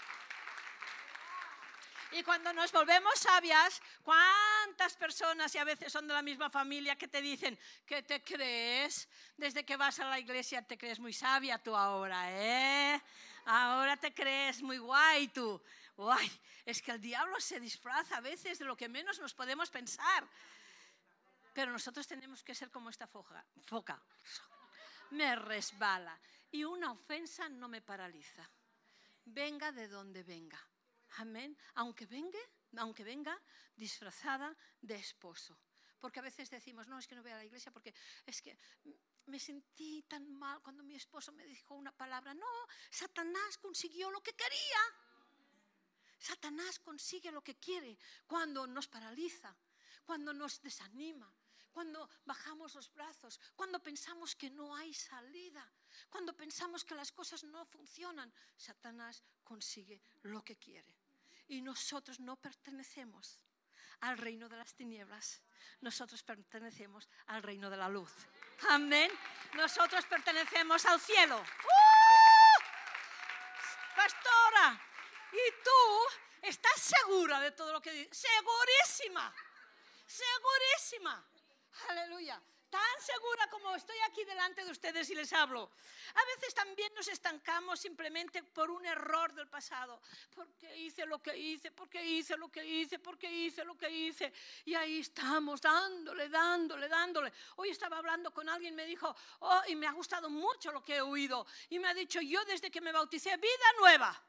Y 2.16 2.24
cuando 2.24 2.54
nos 2.54 2.72
volvemos 2.72 3.20
sabias, 3.20 3.82
¿cuántas 4.02 4.96
personas, 4.96 5.54
y 5.54 5.58
a 5.58 5.66
veces 5.66 5.92
son 5.92 6.08
de 6.08 6.14
la 6.14 6.22
misma 6.22 6.50
familia, 6.50 6.96
que 6.96 7.10
te 7.10 7.22
dicen, 7.22 7.60
¿qué 7.86 8.04
te 8.04 8.24
crees? 8.24 9.10
Desde 9.36 9.66
que 9.66 9.76
vas 9.76 10.00
a 10.00 10.06
la 10.06 10.18
iglesia 10.18 10.62
te 10.62 10.78
crees 10.78 10.98
muy 10.98 11.12
sabia 11.12 11.62
tú 11.62 11.76
ahora, 11.76 12.32
¿eh? 12.32 13.02
Ahora 13.48 13.98
te 13.98 14.14
crees 14.14 14.62
muy 14.62 14.78
guay 14.78 15.28
tú. 15.28 15.62
Guay, 15.98 16.32
es 16.66 16.82
que 16.82 16.92
el 16.92 17.02
diablo 17.02 17.38
se 17.42 17.60
disfraza 17.60 18.16
a 18.16 18.22
veces 18.22 18.60
de 18.60 18.66
lo 18.66 18.78
que 18.78 18.88
menos 18.88 19.20
nos 19.20 19.34
podemos 19.34 19.70
pensar. 19.70 20.26
Pero 21.54 21.74
nosotros 21.74 22.08
tenemos 22.08 22.42
que 22.44 22.56
ser 22.56 22.72
como 22.72 22.90
esta 22.90 23.08
foca. 23.08 23.44
foca. 23.66 24.02
Me 25.12 25.36
resbala. 25.36 26.18
Y 26.50 26.64
una 26.64 26.94
ofensa 26.94 27.50
no 27.50 27.68
me 27.68 27.82
paraliza. 27.82 28.50
Venga 29.26 29.74
de 29.74 29.90
donde 29.90 30.24
venga. 30.24 30.66
Amén. 31.18 31.58
Aunque 31.76 32.06
venga, 32.06 32.40
aunque 32.78 33.04
venga 33.04 33.40
disfrazada 33.76 34.56
de 34.82 34.96
esposo. 34.96 35.58
Porque 36.00 36.20
a 36.20 36.24
veces 36.24 36.50
decimos, 36.50 36.88
no, 36.88 37.00
es 37.00 37.08
que 37.08 37.16
no 37.16 37.24
voy 37.24 37.32
a 37.32 37.38
la 37.38 37.46
iglesia 37.46 37.72
porque 37.72 37.94
es 38.26 38.42
que 38.42 38.58
me 39.26 39.40
sentí 39.40 40.04
tan 40.04 40.32
mal 40.34 40.62
cuando 40.62 40.84
mi 40.84 40.96
esposo 40.96 41.32
me 41.32 41.46
dijo 41.46 41.74
una 41.74 41.92
palabra. 41.92 42.34
No, 42.34 42.46
Satanás 42.90 43.58
consiguió 43.58 44.12
lo 44.12 44.22
que 44.22 44.34
quería. 44.34 44.82
Satanás 46.20 46.80
consigue 46.80 47.32
lo 47.32 47.44
que 47.44 47.56
quiere 47.56 47.98
cuando 48.28 48.68
nos 48.68 48.88
paraliza, 48.88 49.56
cuando 50.06 50.34
nos 50.34 50.62
desanima, 50.62 51.32
cuando 51.72 52.10
bajamos 52.26 52.76
los 52.76 52.94
brazos, 52.94 53.40
cuando 53.56 53.82
pensamos 53.82 54.36
que 54.36 54.50
no 54.50 54.76
hay 54.76 54.94
salida, 54.94 55.72
cuando 56.10 56.36
pensamos 56.36 56.84
que 56.84 56.96
las 56.96 57.12
cosas 57.12 57.44
no 57.44 57.66
funcionan. 57.66 58.32
Satanás 58.56 59.24
consigue 59.44 60.02
lo 60.24 60.44
que 60.44 60.58
quiere 60.58 61.05
y 61.48 61.62
nosotros 61.62 62.20
no 62.20 62.36
pertenecemos 62.36 63.40
al 64.02 64.18
reino 64.18 64.50
de 64.50 64.58
las 64.58 64.74
tinieblas. 64.76 65.42
Nosotros 65.82 66.24
pertenecemos 66.24 67.10
al 67.28 67.44
reino 67.44 67.70
de 67.70 67.78
la 67.78 67.90
luz. 67.90 68.12
Amén. 68.70 69.12
Nosotros 69.54 70.06
pertenecemos 70.06 70.86
al 70.86 71.00
cielo. 71.00 71.38
¡Uh! 71.40 72.62
Pastora, 73.96 74.82
¿y 75.32 75.64
tú 75.64 76.48
estás 76.48 76.82
segura 76.82 77.40
de 77.40 77.52
todo 77.52 77.72
lo 77.74 77.82
que 77.82 77.92
dices? 77.92 78.18
Segurísima. 78.18 79.34
Segurísima. 80.06 81.26
Aleluya 81.90 82.42
tan 82.76 83.02
segura 83.02 83.50
como 83.50 83.74
estoy 83.74 83.96
aquí 84.06 84.26
delante 84.26 84.66
de 84.66 84.70
ustedes 84.70 85.10
y 85.10 85.16
les 85.16 85.32
hablo. 85.32 85.72
A 86.14 86.26
veces 86.26 86.54
también 86.54 86.94
nos 86.94 87.08
estancamos 87.08 87.80
simplemente 87.80 88.44
por 88.44 88.70
un 88.70 88.86
error 88.86 89.34
del 89.34 89.48
pasado. 89.48 90.02
Porque 90.36 90.76
hice 90.76 91.06
lo 91.06 91.22
que 91.22 91.38
hice, 91.38 91.72
porque 91.72 92.04
hice 92.04 92.36
lo 92.36 92.50
que 92.50 92.66
hice, 92.66 93.00
porque 93.00 93.32
hice 93.32 93.64
lo 93.64 93.78
que 93.78 93.90
hice. 93.90 94.34
Y 94.66 94.76
ahí 94.76 95.00
estamos 95.00 95.62
dándole, 95.62 96.28
dándole, 96.28 96.90
dándole. 96.90 97.32
Hoy 97.56 97.70
estaba 97.70 97.98
hablando 97.98 98.34
con 98.34 98.50
alguien, 98.50 98.76
me 98.76 98.86
dijo, 98.86 99.16
oh, 99.40 99.62
y 99.68 99.76
me 99.78 99.88
ha 99.88 99.94
gustado 99.94 100.30
mucho 100.30 100.70
lo 100.74 100.84
que 100.84 100.98
he 100.98 101.02
oído. 101.02 101.48
Y 101.70 101.80
me 101.80 101.88
ha 101.88 101.94
dicho, 101.94 102.20
yo 102.20 102.44
desde 102.44 102.70
que 102.70 102.82
me 102.82 102.92
bauticé, 102.92 103.38
vida 103.38 103.70
nueva, 103.80 104.22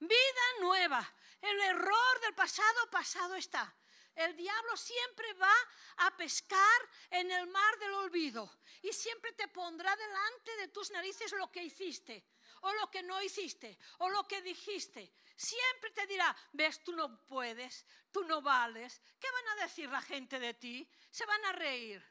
vida 0.00 0.44
nueva. 0.60 1.14
El 1.40 1.60
error 1.60 2.20
del 2.22 2.34
pasado, 2.34 2.90
pasado 2.90 3.36
está. 3.36 3.72
El 4.14 4.36
diablo 4.36 4.76
siempre 4.76 5.32
va 5.34 5.54
a 5.96 6.16
pescar 6.16 6.80
en 7.10 7.30
el 7.30 7.46
mar 7.48 7.78
del 7.78 7.92
olvido 7.94 8.58
y 8.82 8.92
siempre 8.92 9.32
te 9.32 9.48
pondrá 9.48 9.94
delante 9.96 10.56
de 10.58 10.68
tus 10.68 10.90
narices 10.92 11.32
lo 11.32 11.50
que 11.50 11.64
hiciste 11.64 12.24
o 12.60 12.72
lo 12.74 12.90
que 12.90 13.02
no 13.02 13.20
hiciste 13.20 13.76
o 13.98 14.08
lo 14.08 14.26
que 14.26 14.40
dijiste. 14.42 15.12
Siempre 15.36 15.90
te 15.90 16.06
dirá, 16.06 16.34
ves, 16.52 16.82
tú 16.84 16.92
no 16.92 17.26
puedes, 17.26 17.84
tú 18.12 18.22
no 18.24 18.40
vales. 18.40 19.02
¿Qué 19.18 19.26
van 19.30 19.58
a 19.58 19.62
decir 19.62 19.88
la 19.88 20.00
gente 20.00 20.38
de 20.38 20.54
ti? 20.54 20.88
Se 21.10 21.26
van 21.26 21.44
a 21.46 21.52
reír. 21.52 22.02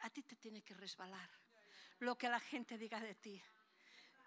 A 0.00 0.10
ti 0.10 0.22
te 0.22 0.36
tiene 0.36 0.62
que 0.62 0.74
resbalar 0.74 1.30
lo 1.98 2.16
que 2.16 2.28
la 2.28 2.40
gente 2.40 2.78
diga 2.78 2.98
de 3.00 3.14
ti. 3.16 3.42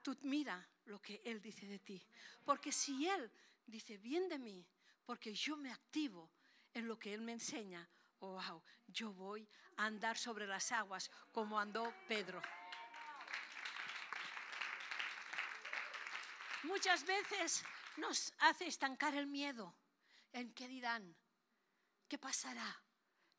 Tú 0.03 0.15
mira 0.21 0.63
lo 0.85 1.01
que 1.01 1.21
Él 1.25 1.41
dice 1.41 1.65
de 1.65 1.79
ti. 1.79 2.05
Porque 2.45 2.71
si 2.71 3.07
Él 3.07 3.31
dice 3.65 3.97
bien 3.97 4.29
de 4.29 4.37
mí, 4.37 4.67
porque 5.05 5.33
yo 5.33 5.57
me 5.57 5.71
activo 5.71 6.29
en 6.73 6.87
lo 6.87 6.97
que 6.97 7.13
Él 7.13 7.21
me 7.21 7.33
enseña, 7.33 7.87
wow, 8.19 8.63
yo 8.87 9.13
voy 9.13 9.47
a 9.77 9.85
andar 9.85 10.17
sobre 10.17 10.47
las 10.47 10.71
aguas 10.71 11.09
como 11.31 11.59
andó 11.59 11.93
Pedro. 12.07 12.41
Muchas 16.63 17.05
veces 17.05 17.63
nos 17.97 18.33
hace 18.39 18.67
estancar 18.67 19.15
el 19.15 19.27
miedo. 19.27 19.75
¿En 20.31 20.53
qué 20.53 20.67
dirán? 20.67 21.15
¿Qué 22.07 22.17
pasará? 22.17 22.81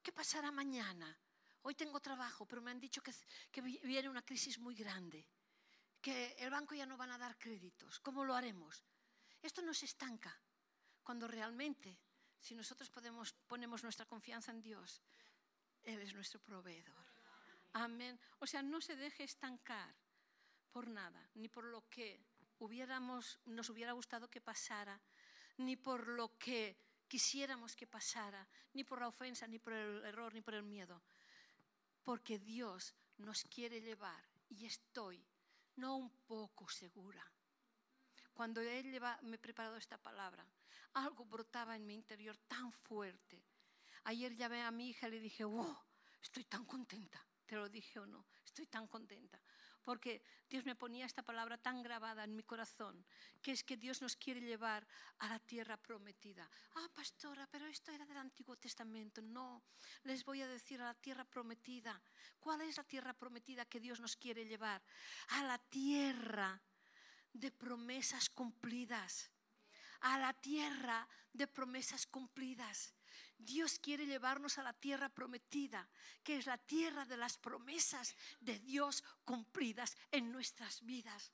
¿Qué 0.02 0.12
pasará 0.12 0.50
mañana? 0.50 1.18
Hoy 1.62 1.74
tengo 1.74 2.00
trabajo, 2.00 2.46
pero 2.46 2.60
me 2.60 2.70
han 2.70 2.78
dicho 2.78 3.02
que, 3.02 3.12
que 3.50 3.62
viene 3.62 4.10
una 4.10 4.22
crisis 4.22 4.58
muy 4.58 4.74
grande, 4.74 5.26
que 6.00 6.34
el 6.38 6.50
banco 6.50 6.74
ya 6.74 6.84
no 6.84 6.98
van 6.98 7.10
a 7.10 7.18
dar 7.18 7.38
créditos. 7.38 7.98
¿Cómo 8.00 8.24
lo 8.24 8.34
haremos? 8.34 8.84
Esto 9.40 9.62
nos 9.62 9.82
estanca 9.82 10.38
cuando 11.02 11.26
realmente 11.26 11.98
si 12.44 12.54
nosotros 12.54 12.90
podemos, 12.90 13.32
ponemos 13.48 13.82
nuestra 13.82 14.04
confianza 14.04 14.52
en 14.52 14.60
Dios, 14.60 15.00
Él 15.82 15.98
es 16.02 16.12
nuestro 16.12 16.38
proveedor. 16.40 17.06
Amén. 17.72 18.20
O 18.40 18.46
sea, 18.46 18.62
no 18.62 18.82
se 18.82 18.96
deje 18.96 19.24
estancar 19.24 19.94
por 20.70 20.86
nada, 20.86 21.26
ni 21.36 21.48
por 21.48 21.64
lo 21.64 21.88
que 21.88 22.20
hubiéramos, 22.58 23.40
nos 23.46 23.70
hubiera 23.70 23.92
gustado 23.92 24.28
que 24.28 24.42
pasara, 24.42 25.00
ni 25.56 25.76
por 25.76 26.06
lo 26.06 26.36
que 26.36 26.76
quisiéramos 27.08 27.74
que 27.74 27.86
pasara, 27.86 28.46
ni 28.74 28.84
por 28.84 29.00
la 29.00 29.08
ofensa, 29.08 29.48
ni 29.48 29.58
por 29.58 29.72
el 29.72 30.04
error, 30.04 30.34
ni 30.34 30.42
por 30.42 30.52
el 30.52 30.64
miedo. 30.64 31.02
Porque 32.04 32.38
Dios 32.38 32.94
nos 33.16 33.42
quiere 33.44 33.80
llevar, 33.80 34.22
y 34.50 34.66
estoy 34.66 35.24
no 35.76 35.96
un 35.96 36.10
poco 36.26 36.68
segura. 36.68 37.24
Cuando 38.34 38.60
Él 38.60 39.00
me 39.22 39.36
he 39.36 39.38
preparado 39.38 39.76
esta 39.76 39.96
palabra, 39.96 40.46
algo 40.94 41.24
brotaba 41.24 41.76
en 41.76 41.86
mi 41.86 41.94
interior 41.94 42.36
tan 42.46 42.72
fuerte. 42.72 43.42
Ayer 44.04 44.34
llamé 44.36 44.62
a 44.62 44.70
mi 44.70 44.90
hija 44.90 45.08
y 45.08 45.12
le 45.12 45.20
dije, 45.20 45.44
wow, 45.44 45.78
estoy 46.20 46.44
tan 46.44 46.64
contenta. 46.64 47.24
Te 47.46 47.56
lo 47.56 47.68
dije 47.68 48.00
o 48.00 48.06
no, 48.06 48.26
estoy 48.44 48.66
tan 48.66 48.86
contenta 48.88 49.40
porque 49.84 50.22
Dios 50.48 50.64
me 50.64 50.74
ponía 50.74 51.04
esta 51.04 51.22
palabra 51.22 51.58
tan 51.58 51.82
grabada 51.82 52.24
en 52.24 52.34
mi 52.34 52.42
corazón, 52.42 53.04
que 53.42 53.52
es 53.52 53.62
que 53.62 53.76
Dios 53.76 54.00
nos 54.00 54.16
quiere 54.16 54.40
llevar 54.40 54.86
a 55.18 55.28
la 55.28 55.38
tierra 55.38 55.76
prometida. 55.76 56.50
Ah, 56.74 56.88
pastora, 56.94 57.46
pero 57.50 57.66
esto 57.66 57.92
era 57.92 58.06
del 58.06 58.16
Antiguo 58.16 58.56
Testamento. 58.56 59.20
No, 59.20 59.62
les 60.04 60.24
voy 60.24 60.40
a 60.40 60.48
decir 60.48 60.80
a 60.80 60.86
la 60.86 60.94
tierra 60.94 61.24
prometida. 61.24 62.00
¿Cuál 62.40 62.62
es 62.62 62.78
la 62.78 62.84
tierra 62.84 63.12
prometida 63.12 63.66
que 63.66 63.80
Dios 63.80 64.00
nos 64.00 64.16
quiere 64.16 64.46
llevar? 64.46 64.82
A 65.28 65.44
la 65.44 65.58
tierra 65.58 66.60
de 67.34 67.50
promesas 67.50 68.30
cumplidas. 68.30 69.30
A 70.00 70.18
la 70.18 70.32
tierra 70.32 71.06
de 71.32 71.46
promesas 71.46 72.06
cumplidas. 72.06 72.94
Dios 73.38 73.78
quiere 73.78 74.06
llevarnos 74.06 74.58
a 74.58 74.62
la 74.62 74.72
tierra 74.72 75.08
prometida, 75.08 75.88
que 76.22 76.36
es 76.38 76.46
la 76.46 76.58
tierra 76.58 77.04
de 77.04 77.16
las 77.16 77.36
promesas 77.36 78.16
de 78.40 78.58
Dios 78.60 79.04
cumplidas 79.24 79.96
en 80.10 80.32
nuestras 80.32 80.82
vidas. 80.82 81.32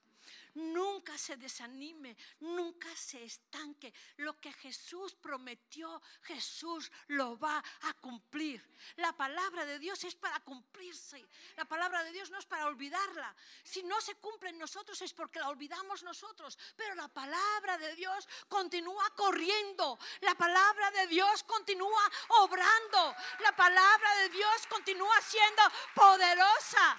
Nunca 0.54 1.16
se 1.16 1.36
desanime, 1.36 2.16
nunca 2.40 2.94
se 2.96 3.24
estanque. 3.24 3.92
Lo 4.16 4.40
que 4.40 4.52
Jesús 4.52 5.14
prometió, 5.14 6.02
Jesús 6.22 6.90
lo 7.08 7.38
va 7.38 7.62
a 7.82 7.94
cumplir. 7.94 8.62
La 8.96 9.12
palabra 9.12 9.64
de 9.64 9.78
Dios 9.78 10.02
es 10.04 10.14
para 10.14 10.40
cumplirse. 10.40 11.24
La 11.56 11.64
palabra 11.64 12.02
de 12.02 12.12
Dios 12.12 12.30
no 12.30 12.38
es 12.38 12.46
para 12.46 12.66
olvidarla. 12.66 13.34
Si 13.62 13.82
no 13.82 14.00
se 14.00 14.16
cumple 14.16 14.50
en 14.50 14.58
nosotros 14.58 15.00
es 15.02 15.12
porque 15.12 15.38
la 15.38 15.48
olvidamos 15.48 16.02
nosotros. 16.02 16.58
Pero 16.76 16.94
la 16.94 17.08
palabra 17.08 17.78
de 17.78 17.94
Dios 17.94 18.28
continúa 18.48 19.08
corriendo. 19.16 19.98
La 20.20 20.34
palabra 20.34 20.90
de 20.90 21.06
Dios 21.06 21.42
continúa 21.44 22.10
obrando. 22.40 23.14
La 23.40 23.54
palabra 23.54 24.16
de 24.16 24.28
Dios 24.30 24.66
continúa 24.68 25.20
siendo 25.22 25.62
poderosa. 25.94 26.98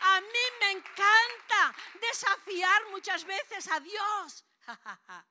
A 0.00 0.20
mí 0.20 0.44
me 0.60 0.70
encanta 0.72 1.74
desafiar 2.00 2.88
muchas 2.90 3.24
veces 3.24 3.68
a 3.68 3.80
Dios. 3.80 4.44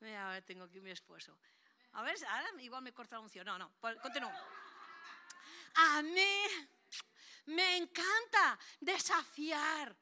Mira, 0.00 0.40
tengo 0.42 0.64
aquí 0.64 0.80
mi 0.80 0.90
esposo. 0.90 1.38
A 1.92 2.02
ver, 2.02 2.16
ahora 2.26 2.62
igual 2.62 2.82
me 2.82 2.92
corta 2.92 3.16
la 3.16 3.20
unción. 3.20 3.46
No, 3.46 3.58
no, 3.58 3.72
continúo. 4.00 4.32
A 5.74 6.02
mí 6.02 6.42
me 7.46 7.76
encanta 7.76 8.58
desafiar 8.80 9.96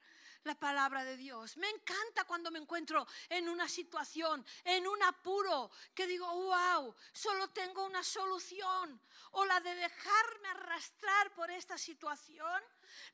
la 0.46 0.54
palabra 0.54 1.04
de 1.04 1.16
Dios. 1.16 1.56
Me 1.56 1.68
encanta 1.68 2.24
cuando 2.24 2.50
me 2.50 2.58
encuentro 2.58 3.06
en 3.28 3.48
una 3.48 3.68
situación, 3.68 4.46
en 4.64 4.86
un 4.86 5.02
apuro, 5.02 5.70
que 5.94 6.06
digo, 6.06 6.26
wow, 6.26 6.94
solo 7.12 7.50
tengo 7.50 7.84
una 7.84 8.02
solución. 8.02 9.00
O 9.32 9.44
la 9.44 9.60
de 9.60 9.74
dejarme 9.74 10.48
arrastrar 10.48 11.34
por 11.34 11.50
esta 11.50 11.76
situación, 11.76 12.62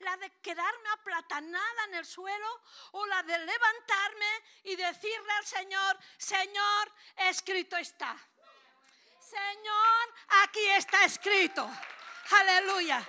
la 0.01 0.17
de 0.19 0.31
quedarme 0.41 0.89
aplatanada 0.91 1.85
en 1.89 1.95
el 1.95 2.05
suelo, 2.05 2.61
o 2.93 3.07
la 3.07 3.23
de 3.25 3.39
levantarme 3.39 4.43
y 4.65 4.77
decirle 4.77 5.33
al 5.39 5.47
Señor, 5.47 5.99
Señor, 6.19 6.93
escrito 7.17 7.77
está. 7.77 8.17
Señor, 9.19 10.15
aquí 10.45 10.65
está 10.77 11.05
escrito. 11.07 11.69
Aleluya. 12.31 13.09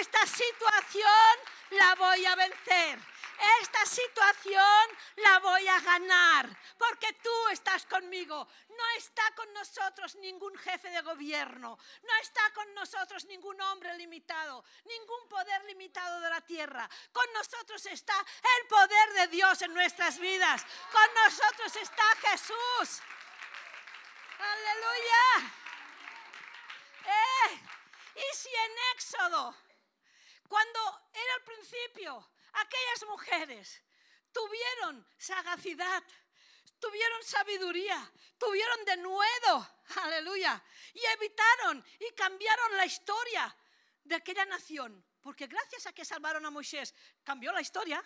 Esta 0.00 0.26
situación 0.26 1.38
la 1.72 1.94
voy 1.96 2.24
a 2.26 2.34
vencer 2.36 2.98
esta 3.60 3.84
situación 3.86 4.88
la 5.16 5.38
voy 5.40 5.66
a 5.66 5.80
ganar, 5.80 6.56
porque 6.78 7.12
tú 7.14 7.48
estás 7.48 7.86
conmigo. 7.86 8.46
No 8.68 8.84
está 8.96 9.22
con 9.34 9.52
nosotros 9.52 10.14
ningún 10.16 10.56
jefe 10.58 10.90
de 10.90 11.00
gobierno, 11.02 11.78
no 12.02 12.16
está 12.20 12.42
con 12.54 12.72
nosotros 12.74 13.24
ningún 13.26 13.60
hombre 13.60 13.96
limitado, 13.96 14.64
ningún 14.84 15.28
poder 15.28 15.64
limitado 15.64 16.20
de 16.20 16.30
la 16.30 16.40
tierra. 16.40 16.88
Con 17.12 17.32
nosotros 17.32 17.84
está 17.86 18.14
el 18.60 18.66
poder 18.68 19.12
de 19.14 19.26
Dios 19.28 19.62
en 19.62 19.74
nuestras 19.74 20.18
vidas. 20.18 20.64
Con 20.90 21.14
nosotros 21.24 21.76
está 21.76 22.04
Jesús. 22.28 23.02
Aleluya. 24.38 25.52
Eh, 27.06 27.60
y 28.16 28.36
si 28.36 28.48
en 28.48 28.72
Éxodo, 28.94 29.54
principio, 31.72 32.30
aquellas 32.52 33.08
mujeres 33.08 33.82
tuvieron 34.30 35.06
sagacidad, 35.16 36.02
tuvieron 36.78 37.22
sabiduría, 37.22 38.12
tuvieron 38.38 38.84
denuedo, 38.84 39.82
aleluya, 40.02 40.62
y 40.94 41.00
evitaron 41.04 41.84
y 41.98 42.14
cambiaron 42.14 42.76
la 42.76 42.84
historia 42.84 43.56
de 44.04 44.16
aquella 44.16 44.44
nación, 44.44 45.04
porque 45.20 45.46
gracias 45.46 45.86
a 45.86 45.92
que 45.92 46.04
salvaron 46.04 46.44
a 46.44 46.50
Moisés, 46.50 46.94
cambió 47.22 47.52
la 47.52 47.60
historia. 47.60 48.02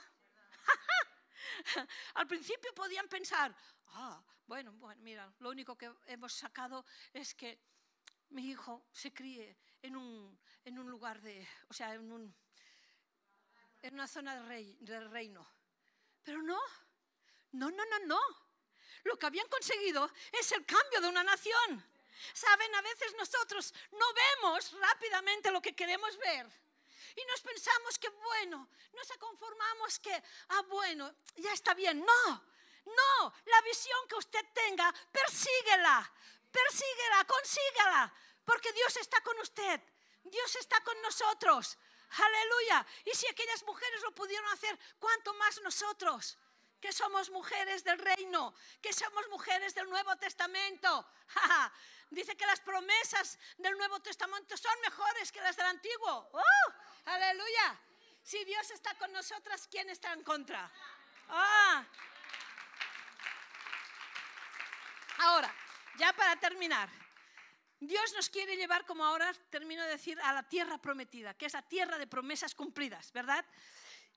Al 2.14 2.26
principio 2.26 2.72
podían 2.74 3.08
pensar, 3.08 3.54
ah, 3.88 4.22
bueno, 4.46 4.72
bueno, 4.74 5.00
mira, 5.02 5.32
lo 5.40 5.50
único 5.50 5.76
que 5.76 5.90
hemos 6.06 6.32
sacado 6.34 6.84
es 7.12 7.34
que 7.34 7.58
mi 8.30 8.50
hijo 8.50 8.86
se 8.92 9.12
críe 9.12 9.56
en 9.82 9.96
un, 9.96 10.38
en 10.64 10.78
un 10.78 10.90
lugar 10.90 11.20
de, 11.22 11.46
o 11.68 11.72
sea, 11.72 11.94
en 11.94 12.12
un, 12.12 12.36
en 13.86 13.94
una 13.94 14.08
zona 14.08 14.34
del, 14.34 14.46
rey, 14.46 14.76
del 14.80 15.10
reino. 15.10 15.46
Pero 16.24 16.42
no, 16.42 16.60
no, 17.52 17.70
no, 17.70 17.84
no, 17.84 17.98
no. 18.00 18.20
Lo 19.04 19.16
que 19.16 19.26
habían 19.26 19.48
conseguido 19.48 20.10
es 20.32 20.50
el 20.52 20.66
cambio 20.66 21.00
de 21.00 21.08
una 21.08 21.22
nación. 21.22 21.84
Saben, 22.32 22.74
a 22.74 22.82
veces 22.82 23.14
nosotros 23.16 23.72
no 23.92 24.06
vemos 24.12 24.72
rápidamente 24.72 25.50
lo 25.50 25.62
que 25.62 25.74
queremos 25.74 26.16
ver. 26.18 26.46
Y 27.14 27.24
nos 27.26 27.40
pensamos 27.40 27.98
que, 27.98 28.08
bueno, 28.08 28.68
nos 28.92 29.08
conformamos 29.18 30.00
que, 30.00 30.22
ah, 30.48 30.62
bueno, 30.68 31.14
ya 31.36 31.52
está 31.52 31.72
bien. 31.74 32.04
No, 32.04 32.44
no, 32.84 33.34
la 33.46 33.60
visión 33.62 33.98
que 34.08 34.16
usted 34.16 34.44
tenga, 34.52 34.92
persíguela, 35.12 36.12
persíguela, 36.50 37.24
consíguela, 37.24 38.12
porque 38.44 38.72
Dios 38.72 38.96
está 38.96 39.20
con 39.22 39.38
usted, 39.38 39.80
Dios 40.24 40.56
está 40.56 40.82
con 40.82 41.00
nosotros. 41.02 41.78
Aleluya. 42.10 42.86
Y 43.04 43.14
si 43.14 43.26
aquellas 43.28 43.62
mujeres 43.64 44.02
lo 44.02 44.14
pudieron 44.14 44.48
hacer, 44.52 44.78
¿cuánto 44.98 45.34
más 45.34 45.60
nosotros? 45.62 46.38
Que 46.80 46.92
somos 46.92 47.30
mujeres 47.30 47.82
del 47.84 47.98
reino, 47.98 48.54
que 48.80 48.92
somos 48.92 49.28
mujeres 49.28 49.74
del 49.74 49.88
Nuevo 49.88 50.14
Testamento. 50.16 51.06
Dice 52.10 52.36
que 52.36 52.46
las 52.46 52.60
promesas 52.60 53.38
del 53.58 53.76
Nuevo 53.76 54.00
Testamento 54.00 54.56
son 54.56 54.80
mejores 54.80 55.32
que 55.32 55.40
las 55.40 55.56
del 55.56 55.66
Antiguo. 55.66 56.30
¡Oh! 56.32 56.72
Aleluya. 57.06 57.80
Si 58.22 58.44
Dios 58.44 58.70
está 58.70 58.94
con 58.98 59.12
nosotras, 59.12 59.68
¿quién 59.70 59.88
está 59.90 60.12
en 60.12 60.22
contra? 60.22 60.70
Ah. 61.28 61.84
Ahora, 65.18 65.54
ya 65.96 66.12
para 66.12 66.36
terminar. 66.36 67.05
Dios 67.78 68.12
nos 68.14 68.30
quiere 68.30 68.56
llevar, 68.56 68.86
como 68.86 69.04
ahora 69.04 69.32
termino 69.50 69.82
de 69.82 69.90
decir, 69.90 70.18
a 70.20 70.32
la 70.32 70.48
tierra 70.48 70.78
prometida, 70.78 71.34
que 71.34 71.46
es 71.46 71.52
la 71.52 71.62
tierra 71.62 71.98
de 71.98 72.06
promesas 72.06 72.54
cumplidas, 72.54 73.12
¿verdad? 73.12 73.44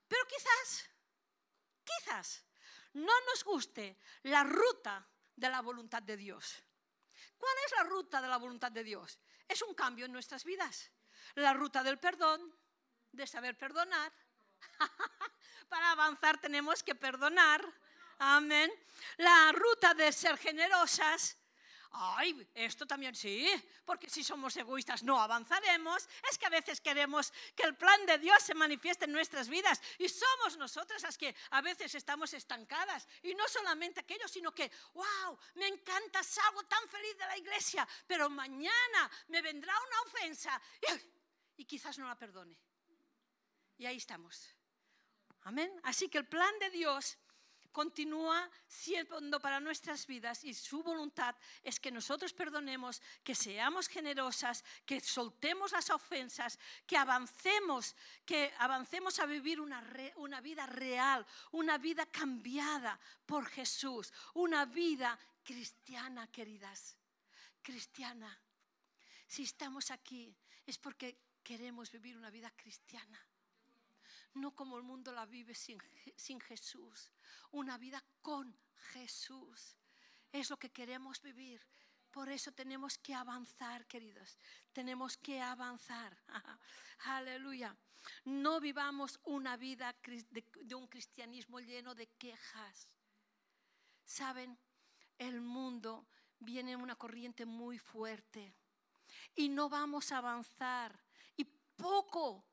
Pero 0.07 0.25
quizás, 0.27 0.89
quizás 1.83 2.43
no 2.93 3.13
nos 3.27 3.43
guste 3.43 3.97
la 4.23 4.43
ruta 4.43 5.05
de 5.35 5.49
la 5.49 5.61
voluntad 5.61 6.01
de 6.01 6.17
Dios. 6.17 6.63
¿Cuál 7.37 7.55
es 7.65 7.71
la 7.77 7.83
ruta 7.83 8.21
de 8.21 8.27
la 8.27 8.37
voluntad 8.37 8.71
de 8.71 8.83
Dios? 8.83 9.19
Es 9.47 9.61
un 9.61 9.73
cambio 9.73 10.05
en 10.05 10.11
nuestras 10.11 10.43
vidas. 10.43 10.91
La 11.35 11.53
ruta 11.53 11.83
del 11.83 11.99
perdón, 11.99 12.53
de 13.11 13.27
saber 13.27 13.57
perdonar. 13.57 14.11
Para 15.69 15.91
avanzar 15.91 16.39
tenemos 16.39 16.83
que 16.83 16.95
perdonar. 16.95 17.63
Amén. 18.19 18.71
La 19.17 19.51
ruta 19.53 19.93
de 19.93 20.11
ser 20.11 20.37
generosas, 20.37 21.37
ay, 21.91 22.47
esto 22.53 22.85
también 22.85 23.15
sí, 23.15 23.47
porque 23.85 24.09
si 24.09 24.23
somos 24.23 24.55
egoístas 24.57 25.03
no 25.03 25.19
avanzaremos. 25.19 26.07
Es 26.29 26.37
que 26.37 26.45
a 26.45 26.49
veces 26.49 26.81
queremos 26.81 27.31
que 27.55 27.63
el 27.63 27.75
plan 27.75 28.05
de 28.05 28.17
Dios 28.17 28.41
se 28.43 28.53
manifieste 28.53 29.05
en 29.05 29.11
nuestras 29.11 29.49
vidas 29.49 29.81
y 29.97 30.07
somos 30.07 30.57
nosotras 30.57 31.01
las 31.03 31.17
que 31.17 31.35
a 31.51 31.61
veces 31.61 31.93
estamos 31.95 32.33
estancadas. 32.33 33.07
Y 33.23 33.33
no 33.33 33.47
solamente 33.47 34.01
aquello, 34.01 34.27
sino 34.27 34.53
que, 34.53 34.71
wow, 34.93 35.37
me 35.55 35.67
encanta, 35.67 36.23
salgo 36.23 36.63
tan 36.63 36.87
feliz 36.89 37.17
de 37.17 37.25
la 37.25 37.37
iglesia, 37.37 37.87
pero 38.05 38.29
mañana 38.29 39.09
me 39.27 39.41
vendrá 39.41 39.73
una 39.87 40.01
ofensa 40.01 40.61
y, 40.81 41.61
y 41.61 41.65
quizás 41.65 41.97
no 41.97 42.07
la 42.07 42.17
perdone. 42.17 42.57
Y 43.77 43.85
ahí 43.85 43.97
estamos. 43.97 44.55
Amén. 45.43 45.71
Así 45.83 46.09
que 46.09 46.17
el 46.17 46.27
plan 46.27 46.57
de 46.59 46.69
Dios 46.69 47.17
continúa 47.71 48.49
siendo 48.67 49.39
para 49.39 49.59
nuestras 49.59 50.05
vidas 50.07 50.43
y 50.43 50.53
su 50.53 50.81
voluntad 50.83 51.35
es 51.63 51.79
que 51.79 51.91
nosotros 51.91 52.33
perdonemos, 52.33 53.01
que 53.23 53.35
seamos 53.35 53.87
generosas, 53.87 54.63
que 54.85 54.99
soltemos 54.99 55.71
las 55.71 55.89
ofensas, 55.89 56.59
que 56.85 56.97
avancemos, 56.97 57.95
que 58.25 58.53
avancemos 58.57 59.19
a 59.19 59.25
vivir 59.25 59.61
una, 59.61 59.83
una 60.17 60.41
vida 60.41 60.65
real, 60.65 61.25
una 61.51 61.77
vida 61.77 62.05
cambiada 62.05 62.99
por 63.25 63.45
Jesús, 63.45 64.11
una 64.33 64.65
vida 64.65 65.17
cristiana, 65.43 66.27
queridas, 66.27 66.97
cristiana. 67.61 68.37
Si 69.27 69.43
estamos 69.43 69.91
aquí 69.91 70.35
es 70.65 70.77
porque 70.77 71.17
queremos 71.43 71.91
vivir 71.91 72.17
una 72.17 72.29
vida 72.29 72.51
cristiana 72.55 73.28
no 74.33 74.51
como 74.55 74.77
el 74.77 74.83
mundo 74.83 75.11
la 75.11 75.25
vive 75.25 75.53
sin, 75.53 75.79
sin 76.15 76.39
Jesús, 76.39 77.11
una 77.51 77.77
vida 77.77 78.03
con 78.21 78.57
Jesús. 78.93 79.75
Es 80.31 80.49
lo 80.49 80.57
que 80.57 80.69
queremos 80.69 81.21
vivir. 81.21 81.65
Por 82.11 82.29
eso 82.29 82.51
tenemos 82.51 82.97
que 82.97 83.13
avanzar, 83.13 83.85
queridos. 83.85 84.37
Tenemos 84.73 85.17
que 85.17 85.41
avanzar. 85.41 86.17
Aleluya. 87.05 87.75
No 88.25 88.59
vivamos 88.59 89.19
una 89.25 89.57
vida 89.57 89.95
de, 90.31 90.75
un 90.75 90.87
cristianismo 90.87 91.59
lleno 91.59 91.93
de 91.93 92.07
quejas. 92.07 92.95
Saben, 94.03 94.57
el 95.17 95.41
mundo 95.41 96.07
viene 96.39 96.71
en 96.71 96.81
una 96.81 96.95
corriente 96.95 97.45
muy 97.45 97.77
fuerte 97.77 98.55
y 99.35 99.49
no 99.49 99.69
vamos 99.69 100.11
a 100.11 100.17
avanzar. 100.17 100.99
Y 101.37 101.45
poco 101.45 102.45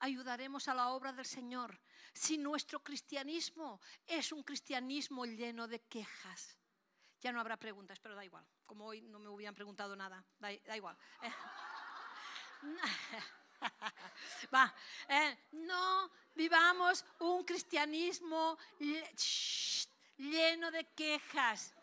ayudaremos 0.00 0.68
a 0.68 0.74
la 0.74 0.90
obra 0.90 1.12
del 1.12 1.24
Señor 1.24 1.78
si 2.12 2.38
nuestro 2.38 2.82
cristianismo 2.82 3.80
es 4.06 4.32
un 4.32 4.42
cristianismo 4.42 5.24
lleno 5.24 5.66
de 5.66 5.80
quejas. 5.80 6.58
Ya 7.20 7.32
no 7.32 7.40
habrá 7.40 7.56
preguntas, 7.56 7.98
pero 8.00 8.14
da 8.14 8.24
igual. 8.24 8.46
Como 8.66 8.86
hoy 8.86 9.02
no 9.02 9.18
me 9.18 9.28
hubieran 9.28 9.54
preguntado 9.54 9.96
nada, 9.96 10.24
da, 10.38 10.52
igual. 10.52 10.96
Va, 14.54 14.74
eh, 15.08 15.38
no 15.52 16.10
vivamos 16.34 17.04
un 17.20 17.44
cristianismo 17.44 18.58
lleno 20.18 20.70
de 20.70 20.84
quejas 20.94 21.74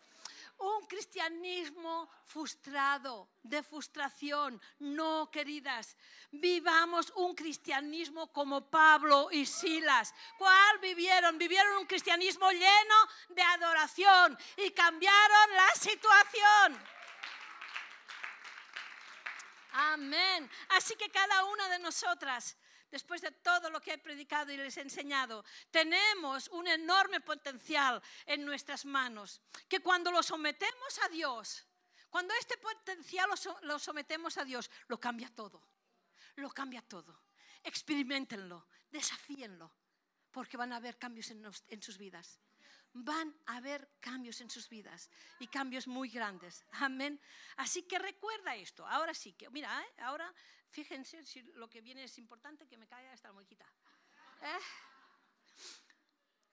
un 0.58 0.86
cristianismo 0.86 2.10
frustrado, 2.24 3.28
de 3.42 3.62
frustración. 3.62 4.60
No, 4.78 5.30
queridas, 5.30 5.96
vivamos 6.30 7.12
un 7.16 7.34
cristianismo 7.34 8.32
como 8.32 8.70
Pablo 8.70 9.28
y 9.30 9.46
Silas. 9.46 10.14
¿Cuál 10.38 10.78
vivieron? 10.78 11.38
Vivieron 11.38 11.78
un 11.78 11.86
cristianismo 11.86 12.50
lleno 12.50 12.96
de 13.30 13.42
adoración 13.42 14.38
y 14.56 14.70
cambiaron 14.70 15.54
la 15.54 15.70
situación. 15.74 16.82
Amén. 19.72 20.50
Así 20.70 20.94
que 20.96 21.10
cada 21.10 21.44
una 21.44 21.68
de 21.68 21.78
nosotras 21.78 22.56
después 22.92 23.20
de 23.22 23.32
todo 23.32 23.70
lo 23.70 23.80
que 23.80 23.94
he 23.94 23.98
predicado 23.98 24.52
y 24.52 24.56
les 24.56 24.76
he 24.76 24.82
enseñado, 24.82 25.44
tenemos 25.70 26.48
un 26.48 26.68
enorme 26.68 27.20
potencial 27.20 28.00
en 28.26 28.44
nuestras 28.44 28.84
manos, 28.84 29.40
que 29.68 29.80
cuando 29.80 30.12
lo 30.12 30.22
sometemos 30.22 30.98
a 31.02 31.08
Dios, 31.08 31.66
cuando 32.10 32.34
este 32.34 32.58
potencial 32.58 33.28
lo, 33.62 33.78
sometemos 33.78 34.36
a 34.36 34.44
Dios, 34.44 34.70
lo 34.86 35.00
cambia 35.00 35.30
todo, 35.34 35.60
lo 36.36 36.50
cambia 36.50 36.82
todo. 36.82 37.24
Experimentenlo, 37.64 38.66
desafíenlo, 38.90 39.72
porque 40.30 40.56
van 40.56 40.72
a 40.72 40.76
haber 40.76 40.98
cambios 40.98 41.30
en 41.30 41.82
sus 41.82 41.98
vidas 41.98 42.38
van 42.94 43.34
a 43.46 43.56
haber 43.56 43.88
cambios 44.00 44.40
en 44.40 44.50
sus 44.50 44.68
vidas 44.68 45.10
y 45.38 45.46
cambios 45.46 45.86
muy 45.86 46.10
grandes. 46.10 46.64
Amén. 46.72 47.18
Así 47.56 47.82
que 47.84 47.98
recuerda 47.98 48.54
esto. 48.54 48.86
Ahora 48.86 49.14
sí 49.14 49.32
que, 49.32 49.48
mira, 49.50 49.82
¿eh? 49.82 50.02
ahora 50.02 50.32
fíjense 50.72 51.22
si 51.24 51.42
lo 51.54 51.68
que 51.68 51.80
viene 51.80 52.04
es 52.04 52.18
importante 52.18 52.66
que 52.66 52.76
me 52.76 52.88
caiga 52.88 53.12
esta 53.12 53.30
muequita. 53.32 53.66
¿Eh? 54.40 54.58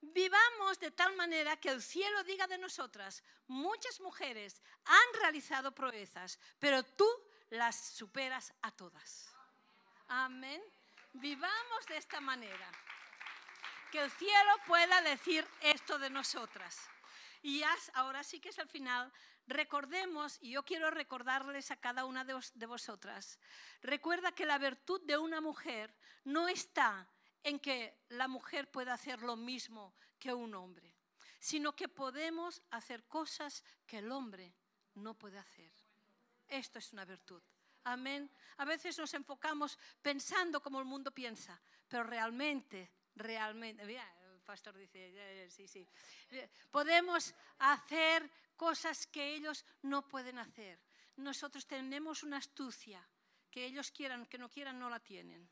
Vivamos 0.01 0.79
de 0.79 0.91
tal 0.91 1.15
manera 1.15 1.58
que 1.58 1.69
el 1.69 1.82
cielo 1.82 2.23
diga 2.23 2.45
de 2.47 2.58
nosotras, 2.58 3.23
muchas 3.47 3.99
mujeres 3.99 4.62
han 4.86 5.21
realizado 5.21 5.73
proezas, 5.73 6.38
pero 6.60 6.84
tú 6.84 7.08
las 7.49 7.75
superas 7.75 8.53
a 8.62 8.71
todas. 8.71 9.34
Amén. 10.08 10.62
Vivamos 11.13 11.86
de 11.88 11.97
esta 11.97 12.21
manera 12.21 12.71
que 13.91 14.01
el 14.01 14.12
cielo 14.12 14.51
pueda 14.67 15.01
decir 15.01 15.47
esto 15.62 15.97
de 15.97 16.10
nosotras. 16.10 16.77
Y 17.41 17.63
ahora 17.93 18.23
sí 18.23 18.39
que 18.39 18.49
es 18.49 18.58
el 18.58 18.67
final. 18.67 19.12
Recordemos, 19.49 20.38
y 20.41 20.51
yo 20.51 20.63
quiero 20.63 20.91
recordarles 20.91 21.71
a 21.71 21.75
cada 21.75 22.05
una 22.05 22.23
de, 22.23 22.65
vosotras, 22.67 23.39
recuerda 23.81 24.31
que 24.31 24.45
la 24.45 24.59
virtud 24.59 25.01
de 25.05 25.17
una 25.17 25.41
mujer 25.41 25.91
no 26.23 26.47
está 26.47 27.07
en 27.41 27.59
que 27.59 27.97
la 28.09 28.27
mujer 28.27 28.69
pueda 28.69 28.93
hacer 28.93 29.23
lo 29.23 29.35
mismo 29.35 29.95
que 30.19 30.31
un 30.31 30.53
hombre, 30.53 30.95
sino 31.39 31.75
que 31.75 31.88
podemos 31.88 32.62
hacer 32.69 33.07
cosas 33.07 33.63
que 33.88 33.97
el 33.97 34.12
hombre 34.12 34.53
no 34.93 35.15
puede 35.15 35.39
hacer. 35.39 35.73
Esto 36.47 36.77
es 36.77 36.93
una 36.93 37.05
virtud. 37.05 37.41
Amén. 37.85 38.29
A 38.57 38.65
veces 38.65 38.99
nos 38.99 39.15
enfocamos 39.15 39.79
pensando 39.99 40.62
como 40.62 40.77
el 40.77 40.85
mundo 40.85 41.09
piensa, 41.09 41.59
pero 41.88 42.03
realmente 42.03 42.91
realmente. 43.15 43.83
Pastor 44.49 44.75
dice, 44.75 45.47
sí, 45.51 45.67
sí. 45.67 45.88
Podemos 46.71 47.35
hacer 47.59 48.27
cosas 48.57 49.05
que 49.05 49.35
ellos 49.35 49.63
no 49.83 50.07
pueden 50.07 50.39
hacer. 50.39 50.79
Nosotros 51.17 51.67
tenemos 51.67 52.23
una 52.23 52.38
astucia 52.38 52.99
que 53.51 53.63
ellos 53.63 53.91
quieran, 53.91 54.25
que 54.25 54.39
no 54.39 54.49
quieran, 54.49 54.79
no 54.79 54.89
la 54.89 54.99
tienen. 54.99 55.47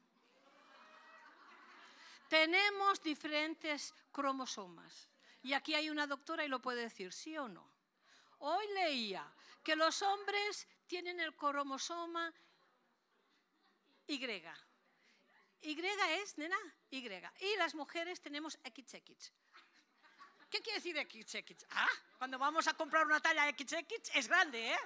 Tenemos 2.28 3.00
diferentes 3.04 3.94
cromosomas. 4.12 5.08
Y 5.44 5.54
aquí 5.54 5.76
hay 5.76 5.92
una 5.92 6.08
doctora 6.08 6.44
y 6.44 6.48
lo 6.48 6.60
puede 6.60 6.82
decir, 6.82 7.14
sí 7.14 7.38
o 7.38 7.48
no. 7.48 7.70
Hoy 8.40 8.66
leía 8.74 9.32
que 9.64 9.76
los 9.76 10.02
hombres 10.02 10.68
tienen 10.88 11.20
el 11.20 11.36
cromosoma 11.36 12.34
Y. 14.08 14.42
Y 15.62 15.80
es, 16.22 16.38
nena, 16.38 16.58
Y. 16.90 17.32
Y 17.40 17.56
las 17.58 17.76
mujeres 17.76 18.22
tenemos 18.22 18.58
XX. 18.64 19.32
¿Qué 20.50 20.62
quiere 20.62 20.80
decir 20.80 20.96
XX? 20.96 21.66
Ah, 21.72 21.90
cuando 22.18 22.40
vamos 22.40 22.68
a 22.68 22.74
comprar 22.74 23.06
una 23.06 23.20
talla 23.20 23.46
XX 23.50 23.74
es 24.14 24.28
grande, 24.28 24.72
¿eh? 24.72 24.80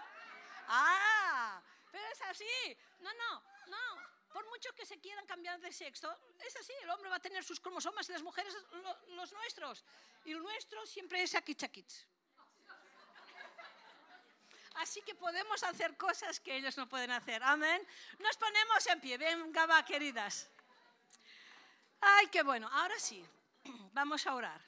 Ah, 0.68 1.62
pero 1.92 2.04
es 2.12 2.22
así. 2.22 2.78
No, 3.00 3.14
no, 3.14 3.44
no. 3.68 4.12
Por 4.34 4.48
mucho 4.50 4.74
que 4.74 4.86
se 4.86 5.00
quieran 5.00 5.26
cambiar 5.26 5.60
de 5.60 5.72
sexo, 5.72 6.10
es 6.40 6.56
así. 6.56 6.74
El 6.82 6.90
hombre 6.90 7.10
va 7.10 7.18
a 7.18 7.22
tener 7.22 7.44
sus 7.44 7.60
cromosomas 7.60 8.08
y 8.10 8.14
las 8.14 8.24
mujeres 8.24 8.56
los 9.10 9.32
nuestros. 9.34 9.84
Y 10.26 10.32
el 10.32 10.40
nuestro 10.42 10.86
siempre 10.86 11.22
es 11.22 11.32
XX. 11.32 12.08
Así 14.76 15.02
que 15.02 15.14
podemos 15.14 15.62
hacer 15.64 15.98
cosas 15.98 16.40
que 16.40 16.56
ellos 16.56 16.78
no 16.78 16.88
pueden 16.88 17.12
hacer. 17.12 17.44
Amén. 17.44 17.86
Nos 18.20 18.38
ponemos 18.38 18.88
en 18.88 19.02
pie. 19.02 19.18
Venga, 19.18 19.66
va, 19.66 19.84
queridas. 19.84 20.50
Ay, 22.02 22.28
qué 22.28 22.44
bueno. 22.44 22.68
Ahora 22.72 23.00
sí, 23.00 23.24
vamos 23.94 24.26
a 24.28 24.36
orar. 24.36 24.62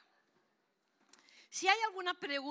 Si 1.50 1.68
hay 1.68 1.80
alguna 1.82 2.14
pregunta... 2.14 2.44